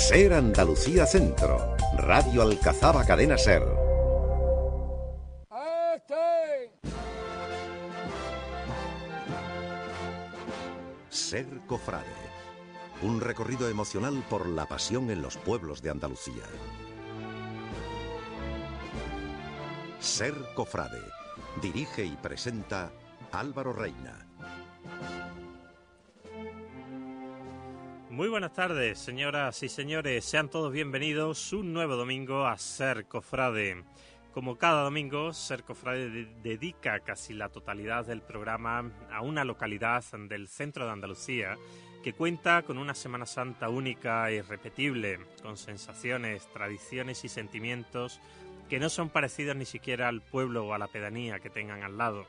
[0.00, 3.62] Ser Andalucía Centro, Radio Alcazaba Cadena Ser.
[11.10, 12.06] Ser Cofrade.
[13.02, 16.44] Un recorrido emocional por la pasión en los pueblos de Andalucía.
[20.00, 21.04] Ser Cofrade.
[21.60, 22.90] Dirige y presenta
[23.32, 24.26] Álvaro Reina.
[28.10, 30.24] Muy buenas tardes, señoras y señores.
[30.24, 33.84] Sean todos bienvenidos un nuevo domingo a Ser Cofrade.
[34.34, 40.48] Como cada domingo, Ser Cofrade dedica casi la totalidad del programa a una localidad del
[40.48, 41.56] centro de Andalucía
[42.02, 48.20] que cuenta con una Semana Santa única e irrepetible, con sensaciones, tradiciones y sentimientos
[48.68, 51.96] que no son parecidos ni siquiera al pueblo o a la pedanía que tengan al
[51.96, 52.26] lado.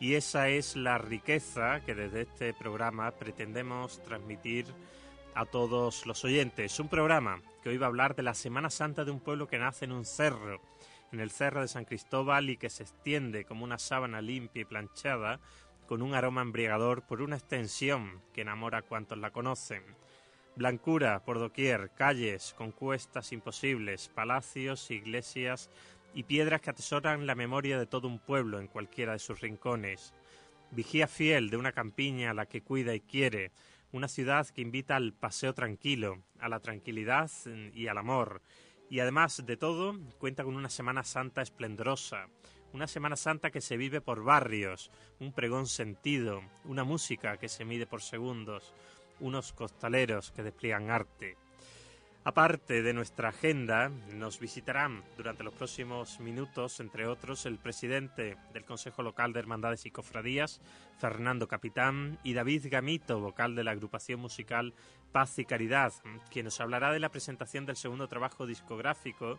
[0.00, 4.64] Y esa es la riqueza que desde este programa pretendemos transmitir
[5.34, 6.78] a todos los oyentes.
[6.80, 9.58] Un programa que hoy va a hablar de la Semana Santa de un pueblo que
[9.58, 10.60] nace en un cerro,
[11.12, 14.64] en el cerro de San Cristóbal y que se extiende como una sábana limpia y
[14.64, 15.40] planchada
[15.86, 19.82] con un aroma embriagador por una extensión que enamora a cuantos la conocen.
[20.56, 25.70] Blancura por doquier, calles con cuestas imposibles, palacios, iglesias
[26.14, 30.12] y piedras que atesoran la memoria de todo un pueblo en cualquiera de sus rincones.
[30.70, 33.50] Vigía fiel de una campiña a la que cuida y quiere,
[33.92, 37.30] una ciudad que invita al paseo tranquilo, a la tranquilidad
[37.74, 38.42] y al amor.
[38.88, 42.26] Y además de todo, cuenta con una Semana Santa esplendorosa,
[42.72, 47.64] una Semana Santa que se vive por barrios, un pregón sentido, una música que se
[47.64, 48.74] mide por segundos,
[49.20, 51.36] unos costaleros que despliegan arte.
[52.22, 58.66] Aparte de nuestra agenda, nos visitarán durante los próximos minutos, entre otros, el presidente del
[58.66, 60.60] Consejo Local de Hermandades y Cofradías,
[60.98, 64.74] Fernando Capitán, y David Gamito, vocal de la agrupación musical
[65.12, 65.94] Paz y Caridad,
[66.30, 69.38] quien nos hablará de la presentación del segundo trabajo discográfico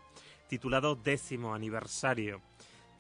[0.50, 2.42] titulado Décimo Aniversario.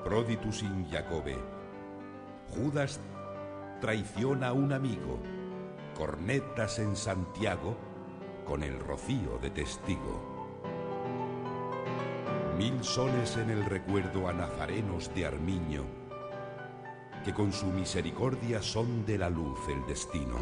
[0.04, 1.38] Proditus in Jacobe,
[2.50, 3.00] Judas
[3.82, 5.20] traiciona a un amigo,
[5.98, 7.76] cornetas en Santiago
[8.46, 10.64] con el rocío de testigo.
[12.58, 15.84] Mil soles en el recuerdo a nazarenos de Armiño,
[17.26, 20.38] que con su misericordia son de la luz el destino.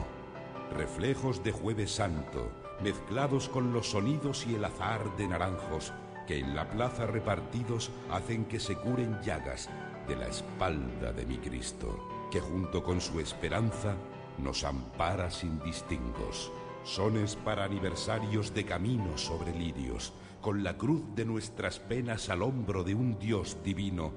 [0.72, 2.52] Reflejos de jueves santo,
[2.84, 5.92] mezclados con los sonidos y el azar de naranjos,
[6.28, 9.70] que en la plaza repartidos hacen que se curen llagas
[10.08, 13.96] de la espalda de mi Cristo que junto con su esperanza
[14.40, 16.52] nos ampara sin distingos.
[16.84, 22.84] Sones para aniversarios de caminos sobre lirios, con la cruz de nuestras penas al hombro
[22.84, 24.14] de un Dios divino,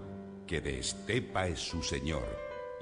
[0.46, 2.24] que de estepa es su Señor,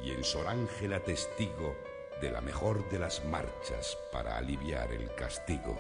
[0.05, 1.75] y en Sorángela testigo
[2.21, 5.77] de la mejor de las marchas para aliviar el castigo.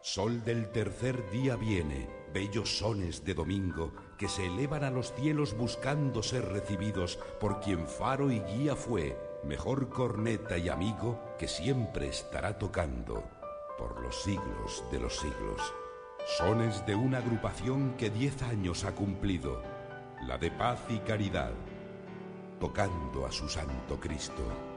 [0.00, 5.56] Sol del tercer día viene, bellos sones de domingo que se elevan a los cielos
[5.56, 12.08] buscando ser recibidos por quien faro y guía fue, mejor corneta y amigo que siempre
[12.08, 13.22] estará tocando
[13.78, 15.62] por los siglos de los siglos.
[16.36, 19.62] Sones de una agrupación que diez años ha cumplido,
[20.26, 21.52] la de paz y caridad,
[22.58, 24.73] tocando a su Santo Cristo.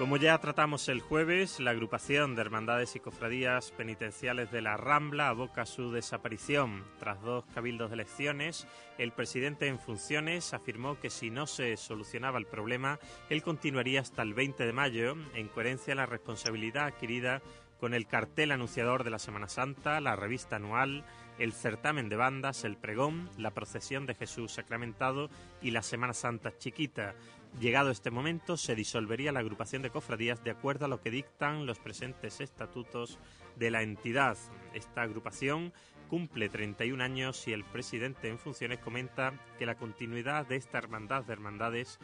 [0.02, 5.28] Como ya tratamos el jueves, la agrupación de hermandades y cofradías penitenciales de la Rambla
[5.28, 6.82] aboca su desaparición.
[6.98, 8.66] Tras dos cabildos de elecciones,
[8.98, 12.98] el presidente en funciones afirmó que si no se solucionaba el problema,
[13.30, 17.40] él continuaría hasta el 20 de mayo, en coherencia a la responsabilidad adquirida
[17.78, 21.04] con el cartel anunciador de la Semana Santa, la revista anual,
[21.38, 26.56] el certamen de bandas, el pregón, la procesión de Jesús sacramentado y la Semana Santa
[26.58, 27.14] chiquita.
[27.60, 31.66] Llegado este momento, se disolvería la agrupación de cofradías de acuerdo a lo que dictan
[31.66, 33.18] los presentes estatutos
[33.56, 34.36] de la entidad.
[34.72, 35.72] Esta agrupación
[36.08, 41.24] cumple 31 años y el presidente en funciones comenta que la continuidad de esta hermandad
[41.24, 41.98] de hermandades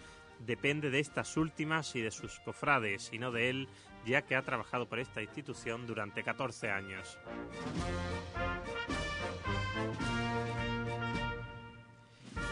[0.46, 3.68] depende de estas últimas y de sus cofrades, y no de él,
[4.06, 7.18] ya que ha trabajado por esta institución durante 14 años.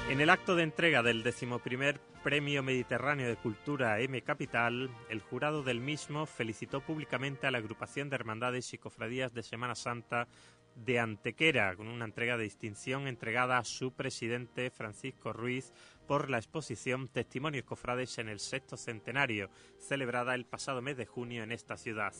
[0.09, 5.65] En el acto de entrega del decimoprimer Premio Mediterráneo de Cultura M Capital, el jurado
[5.65, 10.29] del mismo felicitó públicamente a la agrupación de hermandades y cofradías de Semana Santa
[10.77, 15.73] de Antequera, con una entrega de distinción entregada a su presidente Francisco Ruiz
[16.07, 19.51] por la exposición Testimonios Cofrades en el sexto centenario,
[19.81, 22.13] celebrada el pasado mes de junio en esta ciudad.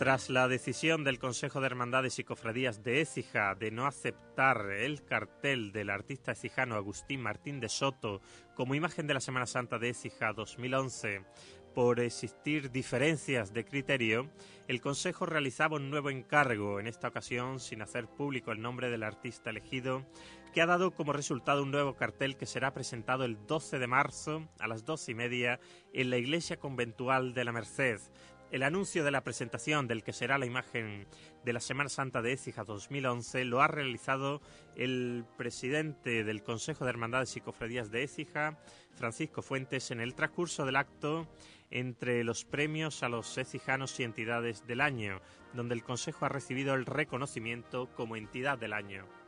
[0.00, 5.04] Tras la decisión del Consejo de Hermandades y Cofradías de Écija de no aceptar el
[5.04, 8.22] cartel del artista ecijano Agustín Martín de Soto
[8.54, 11.26] como imagen de la Semana Santa de Écija 2011,
[11.74, 14.30] por existir diferencias de criterio,
[14.68, 19.02] el Consejo realizaba un nuevo encargo, en esta ocasión sin hacer público el nombre del
[19.02, 20.06] artista elegido,
[20.52, 24.48] que ha dado como resultado un nuevo cartel que será presentado el 12 de marzo
[24.58, 25.60] a las doce y media
[25.92, 28.00] en la Iglesia Conventual de la Merced,
[28.50, 31.06] el anuncio de la presentación del que será la imagen
[31.44, 34.40] de la Semana Santa de Écija 2011 lo ha realizado
[34.76, 38.58] el presidente del Consejo de Hermandades y Cofradías de Écija,
[38.94, 41.28] Francisco Fuentes, en el transcurso del acto
[41.70, 45.20] entre los premios a los écijanos y entidades del año,
[45.54, 49.19] donde el Consejo ha recibido el reconocimiento como entidad del año.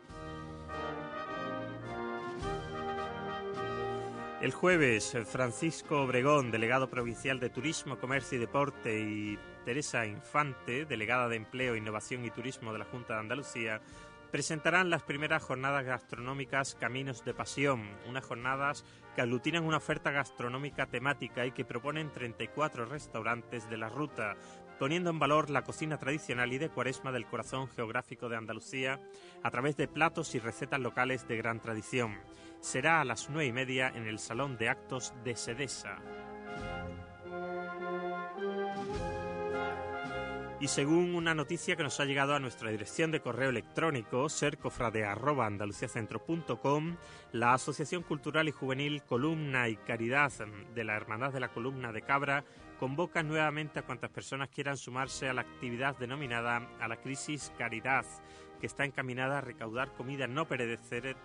[4.43, 11.29] El jueves, Francisco Obregón, delegado provincial de Turismo, Comercio y Deporte, y Teresa Infante, delegada
[11.29, 13.81] de Empleo, Innovación y Turismo de la Junta de Andalucía,
[14.33, 18.85] presentarán las primeras jornadas gastronómicas Caminos de Pasión, unas jornadas
[19.15, 24.35] que aglutinan una oferta gastronómica temática y que proponen 34 restaurantes de la ruta,
[24.77, 28.99] poniendo en valor la cocina tradicional y de cuaresma del corazón geográfico de Andalucía
[29.45, 32.19] a través de platos y recetas locales de gran tradición
[32.63, 35.99] será a las nueve y media en el Salón de Actos de Sedesa.
[40.61, 46.97] Y según una noticia que nos ha llegado a nuestra dirección de correo electrónico, cercofrade.andaluciacentro.com,
[47.33, 50.31] la Asociación Cultural y Juvenil Columna y Caridad
[50.73, 52.45] de la Hermandad de la Columna de Cabra
[52.79, 58.07] convoca nuevamente a cuantas personas quieran sumarse a la actividad denominada a la crisis Caridad
[58.63, 61.19] que está encaminada a recaudar comida no, perecedera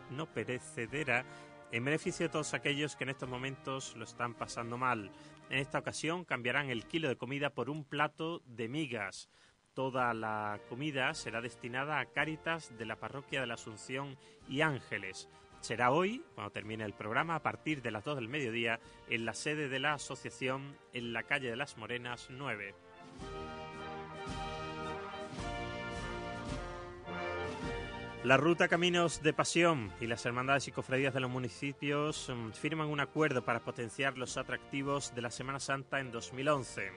[1.71, 5.11] en beneficio de todos aquellos que en estos momentos lo están pasando mal.
[5.51, 9.29] En esta ocasión cambiarán el kilo de comida por un plato de migas.
[9.75, 14.17] Toda la comida será destinada a Cáritas de la Parroquia de la Asunción
[14.49, 15.29] y Ángeles.
[15.59, 18.79] Será hoy, cuando termine el programa, a partir de las 2 del mediodía,
[19.11, 22.73] en la sede de la asociación en la calle de las Morenas 9.
[28.23, 32.87] La ruta Caminos de Pasión y las hermandades y cofradías de los municipios mm, firman
[32.87, 36.91] un acuerdo para potenciar los atractivos de la Semana Santa en 2011.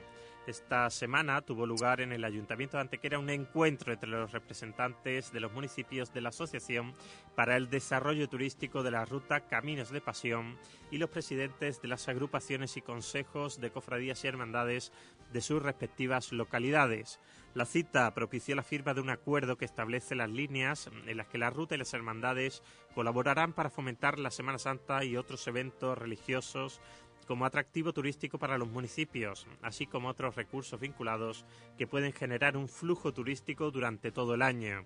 [0.47, 5.41] Esta semana tuvo lugar en el Ayuntamiento de Antequera un encuentro entre los representantes de
[5.41, 6.95] los municipios de la Asociación
[7.37, 10.57] para el Desarrollo Turístico de la Ruta Caminos de Pasión
[10.91, 14.91] y los presidentes de las agrupaciones y consejos de cofradías y hermandades
[15.31, 17.21] de sus respectivas localidades.
[17.53, 21.39] La cita propició la firma de un acuerdo que establece las líneas en las que
[21.39, 22.63] la ruta y las hermandades
[22.95, 26.81] colaborarán para fomentar la Semana Santa y otros eventos religiosos
[27.27, 31.45] como atractivo turístico para los municipios, así como otros recursos vinculados
[31.77, 34.85] que pueden generar un flujo turístico durante todo el año.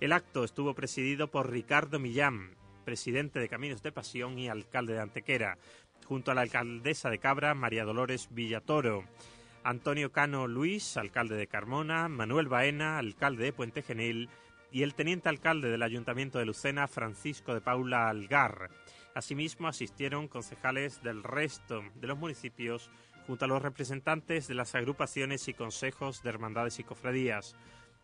[0.00, 5.00] El acto estuvo presidido por Ricardo Millán, presidente de Caminos de Pasión y alcalde de
[5.00, 5.58] Antequera,
[6.06, 9.04] junto a la alcaldesa de Cabra, María Dolores Villatoro.
[9.62, 14.28] Antonio Cano Luis, alcalde de Carmona, Manuel Baena, alcalde de Puente Genil,
[14.72, 18.70] y el teniente alcalde del Ayuntamiento de Lucena, Francisco de Paula Algar.
[19.14, 22.90] Asimismo, asistieron concejales del resto de los municipios
[23.26, 27.56] junto a los representantes de las agrupaciones y consejos de hermandades y cofradías.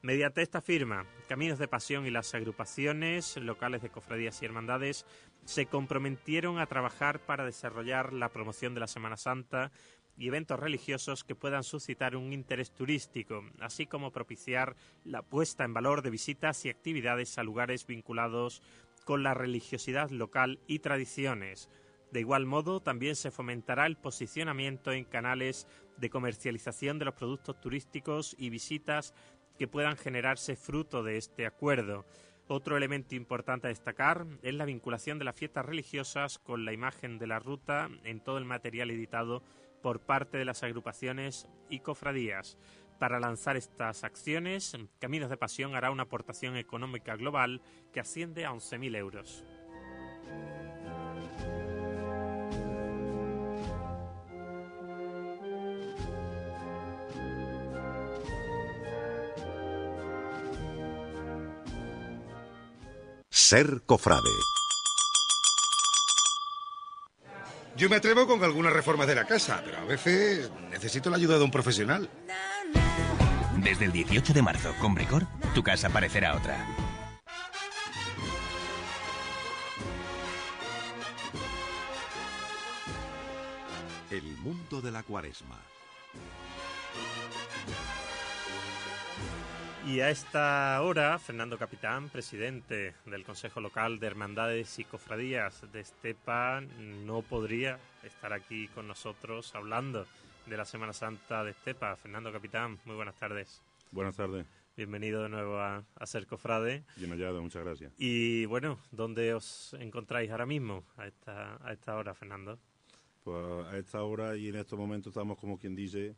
[0.02, 5.06] Mediante esta firma, Caminos de Pasión y las agrupaciones locales de cofradías y hermandades
[5.44, 9.72] se comprometieron a trabajar para desarrollar la promoción de la Semana Santa
[10.16, 15.74] y eventos religiosos que puedan suscitar un interés turístico, así como propiciar la puesta en
[15.74, 18.62] valor de visitas y actividades a lugares vinculados
[19.04, 21.70] con la religiosidad local y tradiciones.
[22.12, 27.60] De igual modo, también se fomentará el posicionamiento en canales de comercialización de los productos
[27.60, 29.14] turísticos y visitas
[29.58, 32.06] que puedan generarse fruto de este acuerdo.
[32.48, 37.18] Otro elemento importante a destacar es la vinculación de las fiestas religiosas con la imagen
[37.18, 39.42] de la ruta en todo el material editado
[39.82, 42.58] por parte de las agrupaciones y cofradías.
[42.98, 47.60] Para lanzar estas acciones, Caminos de Pasión hará una aportación económica global
[47.92, 49.44] que asciende a 11.000 euros.
[63.30, 64.55] Ser cofrade.
[67.76, 71.36] Yo me atrevo con algunas reformas de la casa, pero a veces necesito la ayuda
[71.36, 72.08] de un profesional.
[73.58, 76.66] Desde el 18 de marzo, con Bricor, tu casa parecerá otra.
[84.10, 85.60] El mundo de la cuaresma.
[89.86, 95.78] Y a esta hora, Fernando Capitán, presidente del Consejo Local de Hermandades y Cofradías de
[95.78, 96.60] Estepa,
[97.04, 100.04] no podría estar aquí con nosotros hablando
[100.46, 101.94] de la Semana Santa de Estepa.
[101.94, 103.62] Fernando Capitán, muy buenas tardes.
[103.92, 104.44] Buenas tardes.
[104.76, 106.82] Bienvenido de nuevo a, Ser Cofrade.
[106.96, 107.92] Bien hallado, muchas gracias.
[107.96, 112.58] Y bueno, ¿dónde os encontráis ahora mismo a esta, a esta hora, Fernando?
[113.22, 116.16] Pues a esta hora y en estos momentos estamos, como quien dice,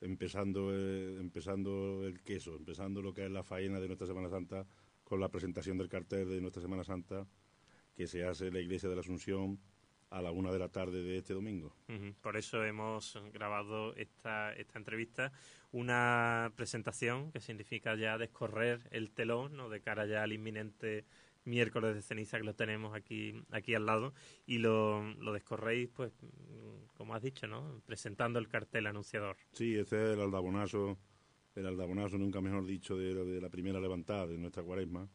[0.00, 4.66] empezando, eh, empezando el queso, empezando lo que es la faena de nuestra Semana Santa
[5.02, 7.26] con la presentación del cartel de nuestra Semana Santa
[7.94, 9.60] que se hace en la Iglesia de la Asunción
[10.10, 11.74] a la una de la tarde de este domingo.
[12.20, 15.32] Por eso hemos grabado esta, esta entrevista,
[15.72, 19.68] una presentación que significa ya descorrer el telón ¿no?
[19.68, 21.04] de cara ya al inminente
[21.44, 24.14] miércoles de ceniza que lo tenemos aquí aquí al lado
[24.46, 26.12] y lo, lo descorréis pues
[26.94, 29.36] como has dicho no presentando el cartel anunciador.
[29.52, 30.98] Sí ese es el aldabonazo
[31.54, 35.08] el aldabonazo nunca mejor dicho de, la primera levantada de nuestra cuaresma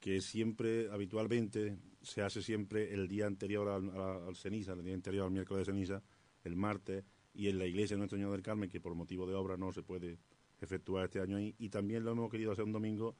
[0.00, 5.32] que siempre habitualmente se hace siempre el día anterior al, ceniza el día anterior al
[5.32, 6.02] miércoles de ceniza
[6.42, 9.34] el martes y en la iglesia de Nuestro Señor del Carmen que por motivo de
[9.34, 10.18] obra no se puede
[10.60, 13.16] efectuar este año ahí y también lo hemos querido hacer un domingo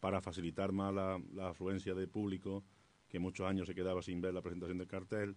[0.00, 2.64] para facilitar más la, afluencia de público
[3.08, 5.36] que muchos años se quedaba sin ver la presentación del cartel,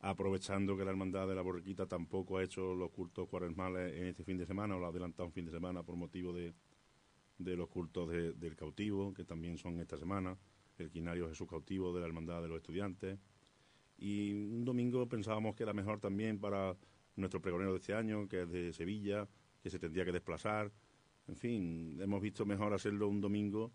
[0.00, 4.24] aprovechando que la Hermandad de la Borriquita tampoco ha hecho los cultos cuaresmales en este
[4.24, 6.52] fin de semana, o lo ha adelantado un fin de semana por motivo de,
[7.38, 10.36] de los cultos del cautivo, que también son esta semana,
[10.78, 13.18] el quinario Jesús cautivo de la Hermandad de los Estudiantes.
[13.98, 16.76] Y un domingo pensábamos que era mejor también para
[17.14, 19.28] nuestro pregonero de este año, que es de Sevilla,
[19.62, 20.72] que se tendría que desplazar.
[21.28, 23.72] En fin, hemos visto mejor hacerlo un domingo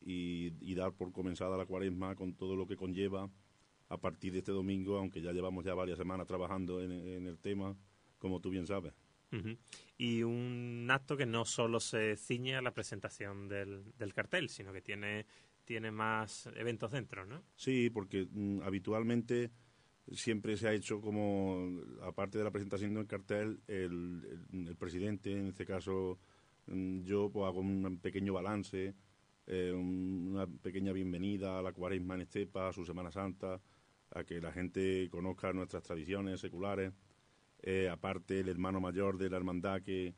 [0.00, 3.30] y, dar por comenzada la cuaresma con todo lo que conlleva
[3.88, 6.92] a partir de este domingo, aunque ya llevamos ya varias semanas trabajando en,
[7.26, 7.76] el tema,
[8.18, 8.92] como tú bien sabes.
[9.98, 14.72] Y un acto que no solo se ciñe a la presentación del, del cartel, sino
[14.72, 15.26] que tiene,
[15.64, 17.42] tiene más eventos dentro, ¿no?
[17.54, 19.50] Sí, porque mm, habitualmente
[20.12, 25.48] siempre se ha hecho como, aparte de la presentación del cartel, el, el, presidente, en
[25.48, 26.18] este caso
[26.66, 28.94] mm, yo, pues hago un pequeño balance,
[29.50, 33.58] eh, una pequeña bienvenida a la cuaresma en Estepa, a su Semana Santa,
[34.10, 36.92] a que la gente conozca nuestras tradiciones seculares.
[37.62, 40.14] Eh, aparte, el hermano mayor de la hermandad que,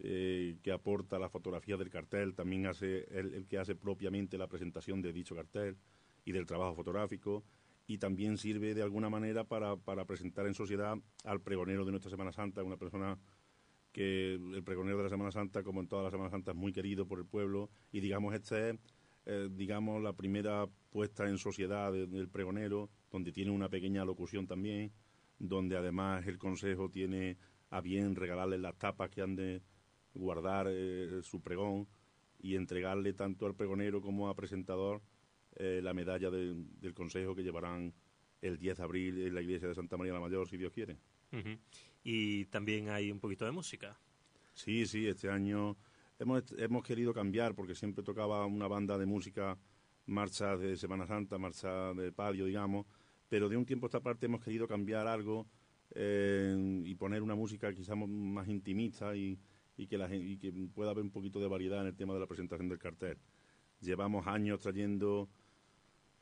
[0.00, 4.48] eh, que aporta la fotografía del cartel, también hace el, el que hace propiamente la
[4.48, 5.76] presentación de dicho cartel
[6.24, 7.44] y del trabajo fotográfico
[7.86, 12.10] y también sirve de alguna manera para, para presentar en sociedad al pregonero de nuestra
[12.10, 13.16] Semana Santa, una persona
[13.96, 16.70] que el pregonero de la Semana Santa, como en todas las Semanas Santas, es muy
[16.70, 18.76] querido por el pueblo y digamos esta es,
[19.24, 24.92] eh, digamos, la primera puesta en sociedad del pregonero, donde tiene una pequeña locución también,
[25.38, 27.38] donde además el Consejo tiene
[27.70, 29.62] a bien regalarle las tapas que han de
[30.12, 31.88] guardar eh, su pregón
[32.38, 35.00] y entregarle tanto al pregonero como a presentador
[35.54, 37.94] eh, la medalla del Consejo que llevarán
[38.42, 40.98] el 10 de abril en la iglesia de Santa María la Mayor, si Dios quiere.
[42.08, 43.98] Y también hay un poquito de música.
[44.54, 45.76] Sí, sí, este año
[46.20, 49.58] hemos, hemos querido cambiar porque siempre tocaba una banda de música,
[50.06, 52.86] marcha de Semana Santa, marcha de palio, digamos,
[53.28, 55.48] pero de un tiempo a esta parte hemos querido cambiar algo
[55.96, 59.36] eh, y poner una música quizás más intimista y,
[59.76, 62.20] y, que la, y que pueda haber un poquito de variedad en el tema de
[62.20, 63.18] la presentación del cartel.
[63.80, 65.28] Llevamos años trayendo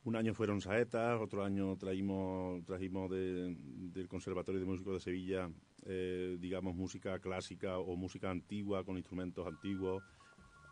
[0.05, 5.51] un año fueron saetas, otro año traímos, trajimos del Conservatorio de Músicos de Sevilla,
[5.87, 10.03] eh, digamos, música clásica o música antigua con instrumentos antiguos.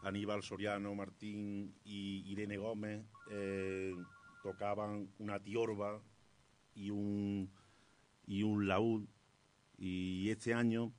[0.03, 3.95] Aníbal Soriano, Martín y Irene Gómez eh,
[4.43, 6.03] tocaban una tiorba
[6.75, 7.51] y un,
[8.27, 9.07] y un laúd.
[9.79, 10.92] Y este año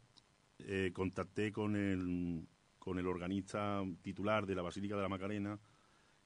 [0.59, 2.47] eh, contacté con el,
[2.79, 5.59] con el organista titular de la Basílica de la Macarena,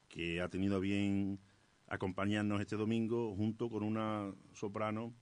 [0.08, 1.38] que ha tenido bien
[1.88, 5.14] acompañarnos este domingo junto con una soprano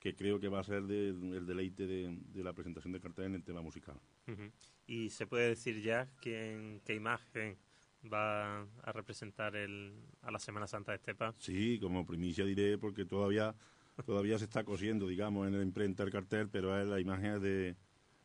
[0.00, 3.44] que creo que va a ser el deleite de, la presentación de cartel en el
[3.44, 3.96] tema musical.
[4.86, 7.58] ¿Y se puede decir ya quién, qué imagen
[8.04, 11.34] va a representar el, a la Semana Santa de Estepa?
[11.38, 13.54] Sí, como primicia diré, porque todavía
[14.04, 17.76] todavía se está cosiendo, digamos, en el imprenta el cartel, pero es la imagen de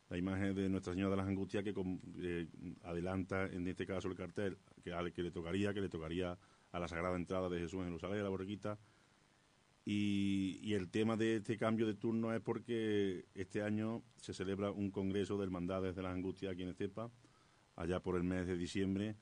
[0.08, 1.74] la imagen de Nuestra Señora de las Angustias que
[2.18, 2.46] eh,
[2.82, 6.38] adelanta, en este caso, el cartel, que, al que le tocaría, que le tocaría
[6.74, 8.78] a la Sagrada Entrada de Jesús en Jerusalén, la borriquita.
[9.84, 14.72] Y, y, el tema de este cambio de turno es porque este año se celebra
[14.72, 17.12] un congreso de hermandades de las angustias aquí en Estepa,
[17.76, 19.14] allá por el mes de diciembre,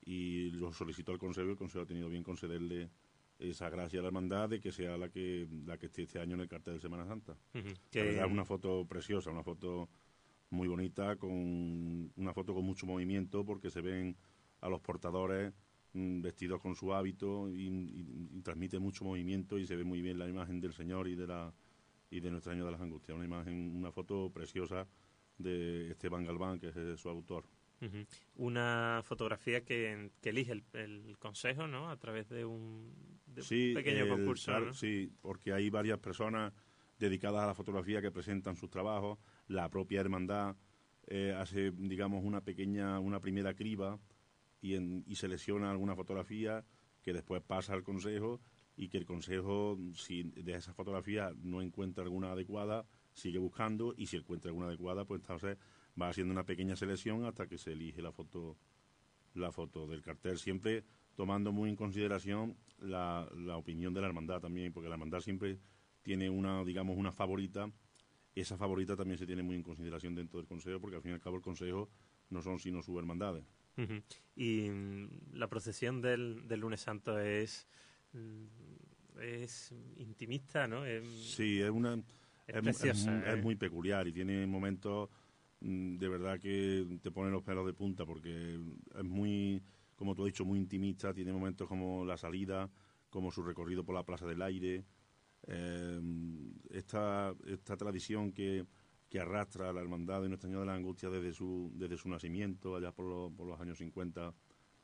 [0.00, 2.90] y lo solicitó al Consejo y el Consejo ha tenido bien concederle
[3.38, 6.36] esa gracia a la hermandad de que sea la que la que esté este año
[6.36, 7.36] en el cartel de Semana Santa.
[7.92, 9.90] Es una foto preciosa, una foto
[10.50, 14.16] muy bonita, con una foto con mucho movimiento, porque se ven
[14.60, 15.52] a los portadores
[15.96, 20.60] Vestidos con su hábito y, transmite mucho movimiento y se ve muy bien la imagen
[20.60, 21.54] del Señor y de la
[22.10, 23.14] y de nuestro año de las angustias.
[23.14, 24.86] Una imagen, una foto preciosa
[25.38, 27.44] de Esteban Galván, que es su autor.
[28.36, 31.90] Una fotografía que, elige el, Consejo, ¿no?
[31.90, 32.92] A través de un,
[33.34, 34.72] pequeño concurso.
[34.72, 36.52] Sí, porque hay varias personas
[36.98, 39.18] dedicadas a la fotografía que presentan sus trabajos.
[39.48, 40.56] La propia hermandad
[41.06, 43.98] eh, hace, digamos, una pequeña, una primera criba
[44.64, 46.64] y, en, y selecciona alguna fotografía
[47.02, 48.40] que después pasa al consejo
[48.76, 54.06] y que el consejo, si de esa fotografía no encuentra alguna adecuada, sigue buscando y
[54.06, 55.58] si encuentra alguna adecuada, pues entonces
[56.00, 58.56] va haciendo una pequeña selección hasta que se elige la foto,
[59.34, 60.82] la foto del cartel, siempre
[61.14, 65.58] tomando muy en consideración la, la opinión de la hermandad también, porque la hermandad siempre
[66.00, 67.70] tiene una, digamos, una favorita,
[68.34, 71.14] esa favorita también se tiene muy en consideración dentro del consejo, porque al fin y
[71.14, 71.90] al cabo el consejo
[72.30, 72.82] no son sino
[74.36, 77.66] Y mm, la procesión del, del, lunes santo es,
[78.12, 78.44] mm,
[79.20, 80.82] es intimista, ¿no?
[81.04, 82.02] sí, es una...
[82.46, 83.40] Es, ¿eh?
[83.42, 85.08] muy peculiar y tiene momentos
[85.60, 88.60] mm, de verdad que te ponen los pelos de punta porque
[88.94, 89.62] es muy,
[89.96, 91.14] como tú has dicho, muy intimista.
[91.14, 92.70] Tiene momentos como la salida,
[93.08, 94.84] como su recorrido por la Plaza del Aire.
[95.46, 96.00] Eh,
[96.70, 98.66] esta, esta tradición que
[99.14, 102.74] que arrastra la hermandad de Nuestra Señora de la Angustia desde su, desde su nacimiento,
[102.74, 104.34] allá por, por los años 50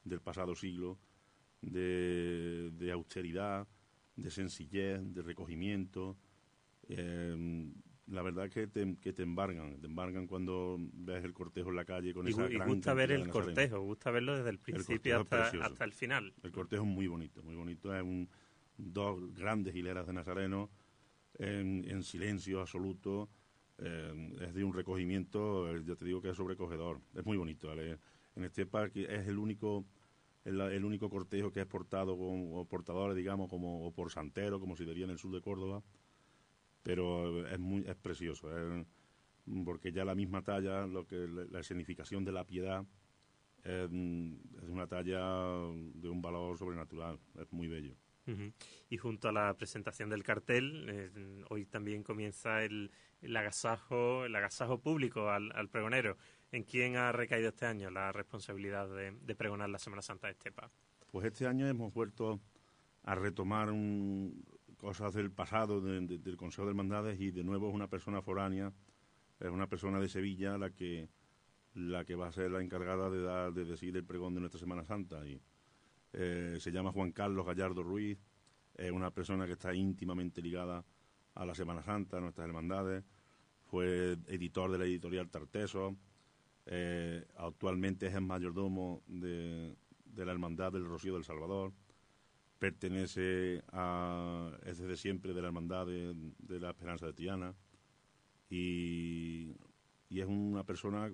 [0.05, 1.01] del pasado siglo,
[1.61, 3.67] de, austeridad,
[4.15, 6.17] de sencillez, de recogimiento,
[6.89, 7.75] em,
[8.07, 11.85] la verdad que te, que te embargan, te embargan cuando ves el cortejo en la
[11.85, 14.61] calle con y, esa y gran gusta ver el de cortejo, gusta verlo desde el
[14.61, 16.33] principio es hasta, hasta el final.
[16.45, 17.93] El cortejo es muy bonito, muy bonito.
[17.93, 18.29] Es un,
[18.77, 20.71] dos grandes hileras de nazarenos
[21.35, 23.29] en, en silencio absoluto.
[23.81, 27.01] Eh, es de un recogimiento, eh, yo te digo que es sobrecogedor.
[27.15, 27.73] Es muy bonito.
[27.73, 29.85] En este parque es el único
[30.45, 34.77] el, el único cortejo que es portado o portadores, digamos, como o por Santero, como
[34.77, 35.83] se diría en el sur de Córdoba.
[36.83, 38.51] Pero es muy es precioso.
[38.57, 38.87] es-
[39.65, 42.87] porque ya la misma talla, lo que la, la escenificación de la piedad
[43.65, 43.91] es,
[44.63, 45.21] es una talla
[45.95, 47.97] de un valor sobrenatural, es muy bello.
[48.89, 52.91] Y junto a la presentación del cartel, eh, hoy también comienza el,
[53.23, 56.17] el agasajo, el agasajo público al, al pregonero.
[56.53, 60.71] ¿En quién ha recaído este año la responsabilidad de, pregonar la Semana Santa de Estepa?
[61.11, 62.41] Pues este año hemos vuelto
[63.05, 63.69] a retomar
[64.77, 68.73] cosas del pasado de- del Consejo de Hermandades y de nuevo es una persona foránea,
[69.39, 71.09] es una persona de Sevilla la que
[71.75, 74.59] la que va a ser la encargada de dar de decir el pregón de nuestra
[74.59, 75.41] Semana Santa y
[76.13, 78.19] eh, se llama Juan Carlos Gallardo Ruiz,
[78.75, 80.85] es una persona que está íntimamente ligada
[81.35, 83.05] a la Semana Santa, a nuestras hermandades,
[83.67, 85.97] fue editor de la editorial Tarteso,
[86.67, 91.73] eh, actualmente es el mayordomo de, de la Hermandad del Rocío del Salvador,
[92.59, 97.55] pertenece a, es desde siempre de la Hermandad de, de la Esperanza de Triana
[98.51, 99.57] y,
[100.09, 101.13] y es una persona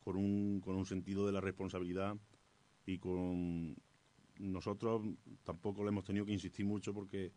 [0.00, 2.16] con un, con un sentido de la responsabilidad
[2.86, 3.76] y con
[4.38, 5.02] nosotros
[5.44, 7.32] tampoco le hemos tenido que insistir mucho porque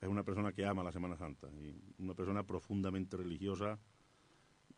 [0.00, 3.78] es una persona que ama la Semana Santa y una persona profundamente religiosa,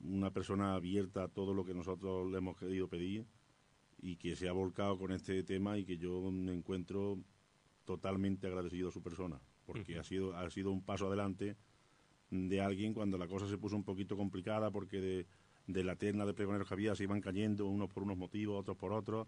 [0.01, 3.27] una persona abierta a todo lo que nosotros le hemos querido pedir
[4.01, 7.19] y que se ha volcado con este tema y que yo me encuentro
[7.85, 11.57] totalmente agradecido a su persona porque ha sido ha sido un paso adelante
[12.31, 15.27] de alguien cuando la cosa se puso un poquito complicada porque de,
[15.67, 18.77] de la terna de pregoneros que había se iban cayendo unos por unos motivos, otros
[18.77, 19.27] por otros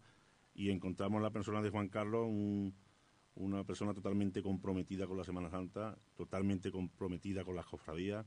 [0.54, 2.74] y encontramos la persona de Juan Carlos un-
[3.36, 8.26] una persona totalmente comprometida con la Semana Santa, totalmente comprometida con las cofradías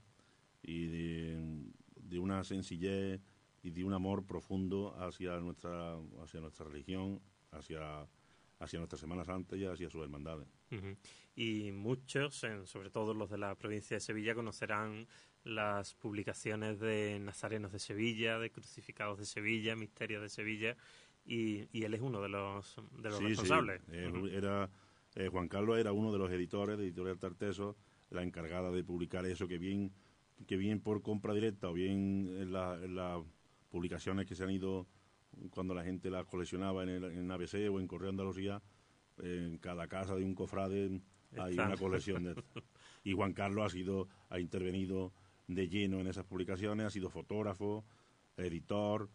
[0.61, 3.21] y de, de una sencillez
[3.61, 8.07] y de un amor profundo hacia nuestra hacia nuestra religión, hacia
[8.59, 10.47] hacia nuestra Semana Santa y hacia sus hermandades.
[10.71, 10.95] Ujú.
[11.35, 15.05] Y muchos, sobre todo los de la provincia de Sevilla, conocerán
[15.43, 20.77] las publicaciones de Nazarenos de Sevilla, de Crucificados de Sevilla, Misterios de Sevilla,
[21.25, 23.81] y, y él es uno de los, de los Sí, sí, responsables.
[23.91, 24.69] eh, era,
[25.15, 27.75] eh, Juan Carlos era uno de los editores de Editorial Tarteso,
[28.09, 29.91] la encargada de publicar eso que bien,
[30.47, 33.21] que bien por compra directa o bien en, la- en las
[33.69, 34.87] publicaciones que se han ido
[35.49, 38.61] cuando la gente las coleccionaba en, el, en ABC o en Correo Andalucía,
[39.17, 41.01] en cada casa de un cofrade
[41.37, 42.35] hay una colección de.
[43.05, 45.11] Y Juan Carlos ha sido, ha intervenido
[45.47, 47.83] de lleno en esas publicaciones, ha sido fotógrafo,
[48.37, 49.09] editor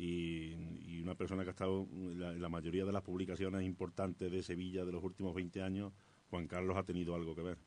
[0.00, 4.30] y, una persona que ha estado en la, en la mayoría de las publicaciones importantes
[4.30, 5.92] de Sevilla de los últimos 20 años,
[6.28, 7.58] Juan Carlos ha tenido algo que ver.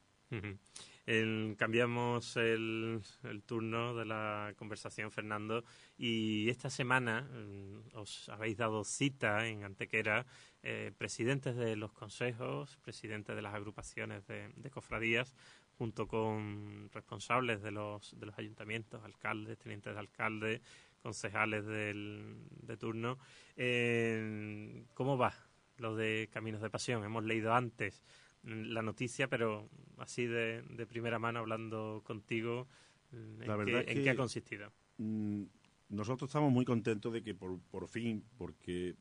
[1.57, 5.63] Cambiamos el, el turno de la conversación, Fernando,
[5.97, 10.25] y esta semana mm, os habéis dado cita en Antequera,
[10.63, 15.35] eh, presidentes de los consejos, presidentes de las agrupaciones de, de cofradías,
[15.77, 20.61] junto con responsables de los, de los ayuntamientos, alcaldes, tenientes de alcalde,
[21.03, 23.19] concejales del, de turno.
[23.57, 25.33] Eh, ¿Cómo va
[25.77, 27.03] lo de Caminos de Pasión?
[27.03, 28.01] Hemos leído antes
[28.43, 32.67] la noticia, pero así de, de primera mano hablando contigo,
[33.11, 34.71] ¿en, La qué, verdad es en que- qué ha consistido?
[34.97, 35.43] Mm,
[35.89, 38.95] Nosotros estamos muy contentos de que por, por fin, porque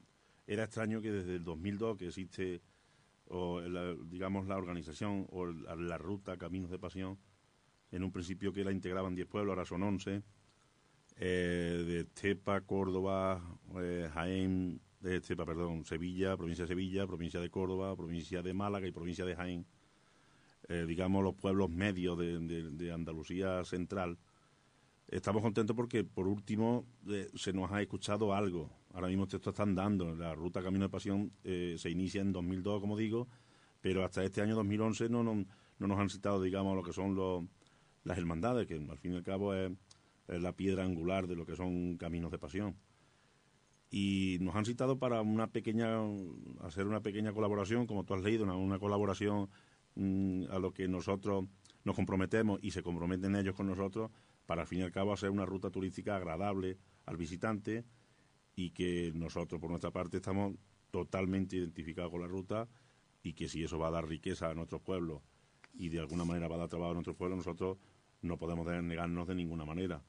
[0.46, 2.60] era extraño que desde el 2002 que existe,
[3.28, 7.18] o la- digamos, la organización o la, la ruta Caminos de Pasión,
[7.92, 10.22] en un principio que la integraban 10 pueblos, ahora son 11,
[11.16, 13.42] eh, de Estepa, Córdoba,
[13.80, 18.86] eh, Jaén, de Estepa, perdón, Sevilla, provincia de Sevilla, provincia de Córdoba, provincia de Málaga
[18.86, 19.66] y provincia de Jaén,
[20.68, 24.18] eh, digamos, los pueblos medios de, de- Andalucía central,
[25.08, 26.86] Estamos contentos porque, por último,
[27.34, 28.70] se nos ha escuchado algo.
[28.94, 30.14] Ahora mismo esto está andando.
[30.14, 33.28] La ruta Camino de Pasión se inicia en 2002, como digo,
[33.82, 35.46] pero hasta este año 2011 no, nos-
[35.78, 37.44] no nos han citado, digamos, lo que son los,
[38.04, 39.70] las hermandades, que al fin y al cabo es,
[40.28, 42.76] la piedra angular de lo que son caminos de pasión.
[43.90, 45.98] Y nos han citado para una pequeña,
[46.60, 49.50] hacer una pequeña colaboración, como tú has leído, una, una colaboración
[49.96, 51.44] mm, a lo que nosotros
[51.84, 54.10] nos comprometemos y se comprometen ellos con nosotros
[54.46, 57.84] para al fin y al cabo hacer una ruta turística agradable al visitante
[58.54, 60.54] y que nosotros por nuestra parte estamos
[60.90, 62.68] totalmente identificados con la ruta
[63.22, 65.22] y que si eso va a dar riqueza a nuestros pueblos
[65.74, 67.78] y de alguna manera va a dar trabajo a nuestros pueblos, nosotros
[68.22, 70.02] no podemos negarnos de ninguna manera.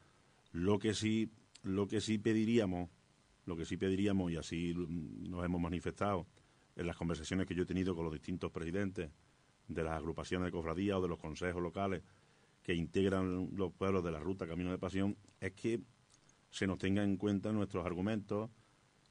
[0.51, 1.31] Lo que sí,
[1.63, 2.89] lo que sí pediríamos,
[3.45, 6.27] lo que sí pediríamos, y así nos hemos manifestado
[6.75, 9.11] en las conversaciones que yo he tenido con los distintos presidentes
[9.67, 12.03] de las agrupaciones de cofradía o de los consejos locales
[12.63, 15.81] que integran los pueblos de la ruta Camino de Pasión, es que
[16.49, 18.49] se nos tenga en cuenta nuestros argumentos,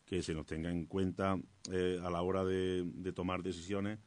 [0.06, 1.38] que se nos tenga en cuenta
[1.70, 3.98] eh, a la hora de, tomar decisiones,